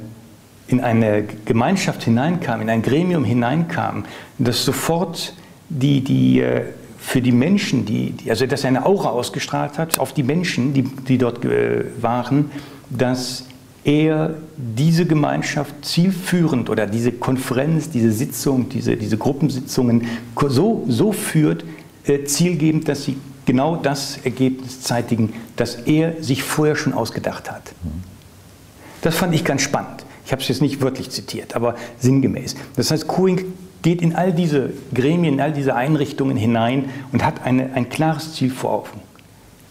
in 0.68 0.80
eine 0.80 1.24
Gemeinschaft 1.44 2.04
hineinkam, 2.04 2.60
in 2.60 2.70
ein 2.70 2.82
Gremium 2.82 3.24
hineinkam, 3.24 4.04
dass 4.38 4.64
sofort 4.64 5.34
die, 5.68 6.02
die 6.02 6.40
äh, 6.40 6.62
für 6.98 7.20
die 7.20 7.32
Menschen, 7.32 7.84
die, 7.84 8.14
also 8.28 8.46
dass 8.46 8.62
er 8.62 8.68
eine 8.68 8.86
Aura 8.86 9.10
ausgestrahlt 9.10 9.78
hat 9.78 9.98
auf 9.98 10.12
die 10.12 10.22
Menschen, 10.22 10.72
die, 10.72 10.82
die 10.82 11.18
dort 11.18 11.44
äh, 11.44 11.84
waren, 12.00 12.50
dass 12.90 13.46
er 13.84 14.34
diese 14.56 15.06
Gemeinschaft 15.06 15.74
zielführend 15.84 16.70
oder 16.70 16.86
diese 16.86 17.10
Konferenz, 17.10 17.90
diese 17.90 18.12
Sitzung, 18.12 18.68
diese, 18.68 18.96
diese 18.96 19.18
Gruppensitzungen 19.18 20.06
so, 20.48 20.84
so 20.86 21.10
führt, 21.10 21.64
äh, 22.06 22.24
zielgebend, 22.24 22.88
dass 22.88 23.04
sie 23.04 23.16
genau 23.52 23.76
das 23.76 24.16
Ergebnis 24.24 24.80
zeitigen, 24.80 25.34
das 25.56 25.74
er 25.74 26.22
sich 26.22 26.42
vorher 26.42 26.74
schon 26.74 26.94
ausgedacht 26.94 27.50
hat. 27.50 27.74
Das 29.02 29.14
fand 29.14 29.34
ich 29.34 29.44
ganz 29.44 29.60
spannend. 29.60 30.06
Ich 30.24 30.32
habe 30.32 30.40
es 30.40 30.48
jetzt 30.48 30.62
nicht 30.62 30.80
wörtlich 30.80 31.10
zitiert, 31.10 31.54
aber 31.54 31.76
sinngemäß. 31.98 32.56
Das 32.76 32.90
heißt, 32.90 33.06
Coing 33.06 33.44
geht 33.82 34.00
in 34.00 34.14
all 34.14 34.32
diese 34.32 34.70
Gremien, 34.94 35.34
in 35.34 35.40
all 35.42 35.52
diese 35.52 35.74
Einrichtungen 35.74 36.38
hinein 36.38 36.86
und 37.12 37.26
hat 37.26 37.44
eine, 37.44 37.74
ein 37.74 37.90
klares 37.90 38.32
Ziel 38.32 38.48
vor 38.50 38.70
Augen. 38.72 39.00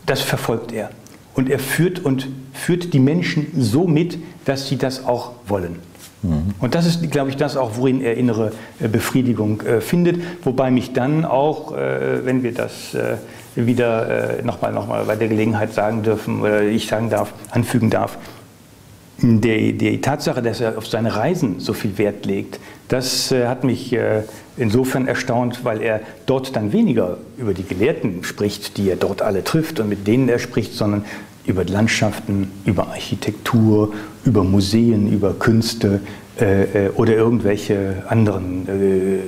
Das 0.06 0.22
verfolgt 0.22 0.72
er. 0.72 0.92
Und 1.34 1.50
er 1.50 1.58
führt 1.58 2.06
und 2.06 2.28
führt 2.54 2.94
die 2.94 3.00
Menschen 3.00 3.48
so 3.58 3.88
mit, 3.88 4.20
dass 4.46 4.68
sie 4.68 4.78
das 4.78 5.06
auch 5.06 5.32
wollen. 5.48 5.80
Mhm. 6.22 6.54
Und 6.60 6.76
das 6.76 6.86
ist, 6.86 7.10
glaube 7.10 7.32
ich, 7.32 7.38
das 7.38 7.58
auch, 7.58 7.78
worin 7.78 8.02
er 8.02 8.16
innere 8.16 8.52
äh, 8.80 8.88
Befriedigung 8.88 9.62
äh, 9.62 9.82
findet. 9.82 10.22
Wobei 10.44 10.70
mich 10.70 10.94
dann 10.94 11.26
auch, 11.26 11.76
äh, 11.76 12.26
wenn 12.26 12.44
wir 12.44 12.54
das 12.54 12.94
äh, 12.94 13.18
wieder 13.56 14.40
äh, 14.40 14.44
nochmal 14.44 14.72
noch 14.72 14.88
mal 14.88 15.04
bei 15.06 15.16
der 15.16 15.28
Gelegenheit 15.28 15.74
sagen 15.74 16.04
dürfen, 16.04 16.42
oder 16.42 16.64
ich 16.64 16.88
sagen 16.88 17.10
darf, 17.10 17.34
anfügen 17.52 17.90
darf, 17.90 18.18
die, 19.22 19.74
die 19.74 20.02
Tatsache, 20.02 20.42
dass 20.42 20.62
er 20.62 20.78
auf 20.78 20.88
seine 20.88 21.16
Reisen 21.16 21.60
so 21.60 21.74
viel 21.74 21.98
Wert 21.98 22.26
legt, 22.26 22.60
das 22.88 23.32
äh, 23.32 23.48
hat 23.48 23.64
mich 23.64 23.94
äh, 23.94 24.24
insofern 24.58 25.08
erstaunt, 25.08 25.64
weil 25.64 25.82
er 25.82 26.02
dort 26.26 26.56
dann 26.56 26.74
weniger 26.74 27.18
über 27.38 27.54
die 27.54 27.64
Gelehrten 27.64 28.24
spricht, 28.24 28.78
die 28.78 28.90
er 28.90 28.96
dort 28.96 29.22
alle 29.22 29.44
trifft 29.44 29.80
und 29.80 29.90
mit 29.90 30.08
denen 30.08 30.28
er 30.28 30.40
spricht, 30.40 30.74
sondern 30.74 31.06
über 31.46 31.64
Landschaften, 31.64 32.52
über 32.66 32.88
Architektur, 32.88 33.94
über 34.26 34.44
Museen, 34.44 35.12
über 35.12 35.34
Künste 35.34 36.02
äh, 36.40 36.88
äh 36.88 36.90
oder 36.96 37.14
irgendwelche 37.14 38.04
anderen 38.10 38.68
äh, 38.68 39.20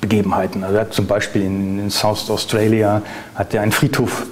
Begebenheiten. 0.00 0.64
Also 0.64 0.76
er 0.76 0.80
hat 0.82 0.94
zum 0.94 1.06
Beispiel 1.06 1.42
in, 1.42 1.90
South 1.90 2.30
Australia 2.30 3.02
hat 3.34 3.54
er 3.54 3.62
einen 3.62 3.72
Friedhof 3.72 4.26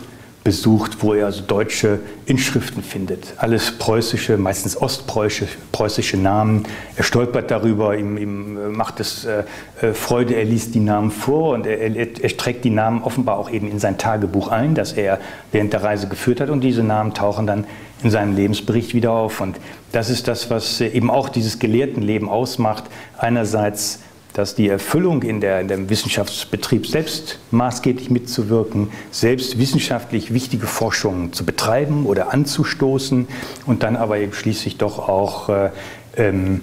besucht, 0.45 1.03
wo 1.03 1.13
er 1.13 1.27
also 1.27 1.43
deutsche 1.43 2.01
Inschriften 2.25 2.83
findet. 2.83 3.35
Alles 3.37 3.73
preußische, 3.73 4.39
meistens 4.39 4.81
ostpreußische 4.81 5.47
preußische 5.73 6.17
Namen. 6.17 6.65
Er 6.97 7.05
stolpert 7.05 7.51
darüber, 7.51 7.97
ihm, 7.97 8.17
ihm 8.17 8.57
äh, 8.57 8.69
macht 8.69 8.99
es 8.99 9.27
äh, 9.27 9.45
äh, 9.83 9.93
Freude, 9.93 10.35
er 10.35 10.45
liest 10.45 10.75
die 10.75 10.81
Namen 10.81 11.11
vor 11.11 11.53
und 11.53 11.67
er, 11.67 11.79
er, 11.79 11.95
er, 11.95 12.37
trägt 12.37 12.65
die 12.65 12.71
Namen 12.71 13.03
offenbar 13.03 13.39
auch 13.39 13.51
eben 13.51 13.71
in 13.71 13.79
sein 13.79 13.99
Tagebuch 13.99 14.49
ein, 14.49 14.75
das 14.75 14.95
er 14.95 15.21
während 15.53 15.75
der 15.75 15.83
Reise 15.85 16.09
geführt 16.09 16.41
hat 16.41 16.49
und 16.49 16.63
diese 16.63 16.83
Namen 16.83 17.13
tauchen 17.13 17.47
dann 17.47 17.67
in 18.03 18.11
seinem 18.11 18.35
Lebensbericht 18.35 18.95
wieder 18.95 19.13
auf. 19.13 19.41
Und 19.41 19.59
das 19.93 20.09
ist 20.09 20.29
das, 20.29 20.51
was 20.51 20.81
äh, 20.81 20.89
eben 20.89 21.11
auch 21.11 21.29
dieses 21.29 21.59
Gelehrtenleben 21.59 22.29
ausmacht. 22.29 22.85
Einerseits 23.19 24.01
dass 24.39 24.55
die 24.55 24.69
Erfüllung 24.69 25.25
in, 25.25 25.41
der, 25.41 25.61
in 25.61 25.67
dem 25.67 25.91
Wissenschaftsbetrieb 25.91 26.87
selbst 26.87 27.41
maßgeblich 27.51 28.09
mitzuwirken, 28.09 28.89
selbst 29.11 29.59
wissenschaftlich 29.59 30.33
wichtige 30.33 30.69
Forschungen 30.69 31.33
zu 31.33 31.45
betreiben 31.45 32.07
oder 32.07 32.33
anzustoßen 32.33 33.27
und 33.67 33.83
dann 33.83 33.97
aber 33.97 34.19
eben 34.19 34.33
schließlich 34.33 34.77
doch 34.79 35.09
auch 35.09 35.49
äh, 35.49 35.71
ähm, 36.17 36.61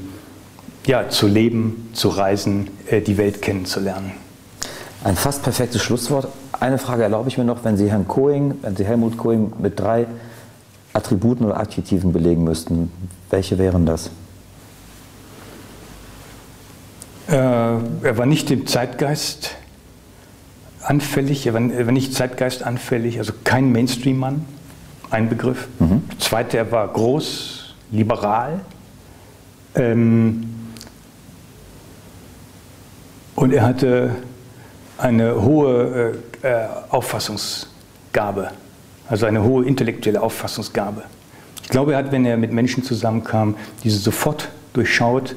ja, 0.86 1.10
zu 1.10 1.28
leben, 1.28 1.90
zu 1.92 2.08
reisen, 2.08 2.70
äh, 2.90 3.02
die 3.02 3.18
Welt 3.18 3.42
kennenzulernen. 3.42 4.14
Ein 5.04 5.18
fast 5.18 5.44
perfektes 5.44 5.84
Schlusswort. 5.84 6.30
Eine 6.58 6.78
Frage 6.78 7.04
erlaube 7.04 7.28
ich 7.28 7.38
mir 7.38 7.44
noch, 7.44 7.66
wenn 7.66 7.76
Sie 7.76 7.92
Herrn 7.92 8.08
Coing, 8.08 8.54
wenn 8.62 8.78
Sie 8.78 8.86
Helmut 8.86 9.18
Coing 9.18 9.52
mit 9.60 9.78
drei 9.78 10.08
Attributen 10.94 11.46
oder 11.46 11.60
Adjektiven 11.60 12.14
belegen 12.14 12.46
müssten, 12.46 12.90
welche 13.30 13.58
wären 13.58 13.86
das? 13.86 14.12
Äh, 17.28 17.78
er 18.06 18.18
war 18.20 18.26
nicht 18.28 18.50
dem 18.50 18.68
Zeitgeist 18.68 19.56
anfällig, 20.82 21.48
er 21.48 21.56
war, 21.56 21.62
er 21.62 21.86
war 21.86 21.92
nicht 21.92 22.14
Zeitgeist 22.14 22.64
anfällig, 22.64 23.18
also 23.18 23.34
kein 23.44 23.72
Mainstream-Mann, 23.72 24.46
ein 25.10 25.28
Begriff. 25.28 25.68
Mhm. 25.80 26.04
Zweite, 26.20 26.58
er 26.58 26.72
war 26.72 26.88
groß, 26.88 27.76
liberal. 27.92 28.62
Ähm, 29.74 30.52
und 33.36 33.54
er 33.54 33.64
hatte 33.64 34.12
eine 35.00 35.42
hohe 35.42 36.22
äh, 36.44 36.48
äh, 36.48 36.68
Auffassungsgabe, 36.90 38.52
also 39.10 39.26
eine 39.26 39.44
hohe 39.44 39.66
intellektuelle 39.66 40.22
Auffassungsgabe. 40.22 41.04
Ich 41.64 41.70
glaube, 41.70 41.94
er 41.94 41.98
hat, 41.98 42.12
wenn 42.12 42.24
er 42.26 42.38
mit 42.38 42.54
Menschen 42.54 42.84
zusammenkam, 42.84 43.56
diese 43.84 43.98
sofort 43.98 44.50
durchschaut 44.74 45.36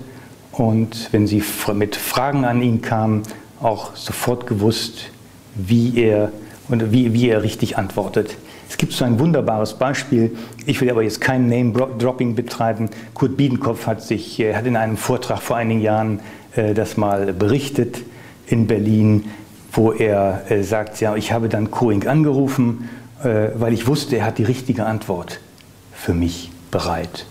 und 0.58 1.12
wenn 1.12 1.26
sie 1.26 1.42
mit 1.74 1.96
Fragen 1.96 2.44
an 2.44 2.60
ihn 2.60 2.82
kamen, 2.82 3.22
auch 3.60 3.94
sofort 3.94 4.46
gewusst, 4.46 5.10
wie 5.54 5.96
er 5.96 6.32
und 6.68 6.92
wie, 6.92 7.14
wie 7.14 7.28
er 7.28 7.42
richtig 7.42 7.78
antwortet. 7.78 8.36
Es 8.68 8.76
gibt 8.76 8.92
so 8.92 9.04
ein 9.04 9.18
wunderbares 9.18 9.74
Beispiel. 9.74 10.36
Ich 10.66 10.80
will 10.80 10.90
aber 10.90 11.02
jetzt 11.02 11.20
kein 11.20 11.48
Name-Dropping 11.48 12.34
betreiben. 12.34 12.90
Kurt 13.14 13.36
Biedenkopf 13.36 13.86
hat, 13.86 14.02
sich, 14.02 14.40
hat 14.52 14.66
in 14.66 14.76
einem 14.76 14.96
Vortrag 14.96 15.40
vor 15.40 15.56
einigen 15.56 15.80
Jahren 15.80 16.20
äh, 16.54 16.74
das 16.74 16.96
mal 16.96 17.32
berichtet 17.32 18.02
in 18.46 18.66
Berlin, 18.66 19.30
wo 19.72 19.92
er 19.92 20.50
äh, 20.50 20.62
sagt, 20.62 21.00
ja, 21.00 21.16
ich 21.16 21.32
habe 21.32 21.48
dann 21.48 21.70
Coing 21.70 22.06
angerufen, 22.06 22.88
äh, 23.22 23.48
weil 23.54 23.72
ich 23.72 23.86
wusste, 23.86 24.16
er 24.16 24.26
hat 24.26 24.38
die 24.38 24.44
richtige 24.44 24.84
Antwort 24.84 25.40
für 25.92 26.14
mich 26.14 26.50
bereit. 26.70 27.26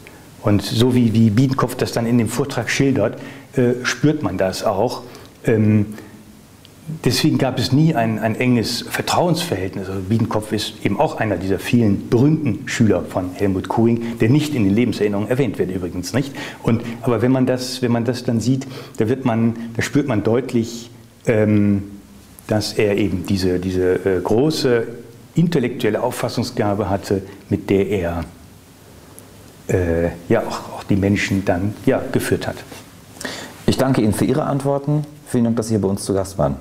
Und 0.47 0.61
so 0.61 0.95
wie, 0.95 1.13
wie 1.13 1.29
Biedenkopf 1.29 1.75
das 1.75 1.91
dann 1.91 2.05
in 2.05 2.17
dem 2.17 2.29
Vortrag 2.29 2.69
schildert, 2.69 3.19
äh, 3.57 3.83
spürt 3.83 4.23
man 4.23 4.37
das 4.37 4.63
auch. 4.63 5.03
Ähm, 5.43 5.87
deswegen 7.03 7.37
gab 7.37 7.59
es 7.59 7.73
nie 7.73 7.95
ein, 7.95 8.17
ein 8.17 8.33
enges 8.33 8.83
Vertrauensverhältnis. 8.83 9.89
Also 9.89 9.99
Biedenkopf 9.99 10.53
ist 10.53 10.75
eben 10.85 11.01
auch 11.01 11.17
einer 11.17 11.35
dieser 11.35 11.59
vielen 11.59 12.07
berühmten 12.07 12.65
Schüler 12.65 13.03
von 13.03 13.31
Helmut 13.33 13.67
Kuhing, 13.67 14.19
der 14.21 14.29
nicht 14.29 14.55
in 14.55 14.63
den 14.63 14.73
Lebenserinnerungen 14.73 15.29
erwähnt 15.29 15.59
wird 15.59 15.69
übrigens 15.69 16.13
nicht. 16.13 16.33
Und, 16.63 16.81
aber 17.01 17.21
wenn 17.21 17.33
man, 17.33 17.45
das, 17.45 17.81
wenn 17.81 17.91
man 17.91 18.05
das 18.05 18.23
dann 18.23 18.39
sieht, 18.39 18.67
da, 18.99 19.09
wird 19.09 19.25
man, 19.25 19.53
da 19.75 19.81
spürt 19.81 20.07
man 20.07 20.23
deutlich, 20.23 20.89
ähm, 21.25 21.83
dass 22.47 22.71
er 22.71 22.95
eben 22.95 23.25
diese, 23.25 23.59
diese 23.59 23.95
äh, 24.05 24.21
große 24.23 24.87
intellektuelle 25.35 26.01
Auffassungsgabe 26.01 26.89
hatte, 26.89 27.21
mit 27.49 27.69
der 27.69 27.89
er 27.89 28.23
äh, 29.67 30.09
ja 30.29 30.41
auch, 30.41 30.73
auch, 30.73 30.83
die 30.83 30.95
Menschen 30.95 31.45
dann 31.45 31.73
ja, 31.85 32.01
geführt 32.11 32.47
hat. 32.47 32.57
Ich 33.65 33.77
danke 33.77 34.01
Ihnen 34.01 34.13
für 34.13 34.25
Ihre 34.25 34.43
Antworten. 34.43 35.05
Vielen 35.27 35.43
Dank, 35.43 35.57
dass 35.57 35.67
Sie 35.67 35.73
hier 35.73 35.81
bei 35.81 35.89
uns 35.89 36.05
zu 36.05 36.13
Gast 36.13 36.37
waren. 36.37 36.55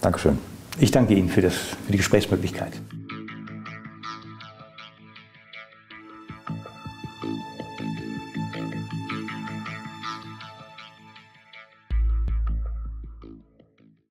Dankeschön. 0.00 0.38
Ich 0.78 0.90
danke 0.90 1.14
Ihnen 1.14 1.28
für, 1.28 1.42
das, 1.42 1.54
für 1.54 1.92
die 1.92 1.98
Gesprächsmöglichkeit. 1.98 2.72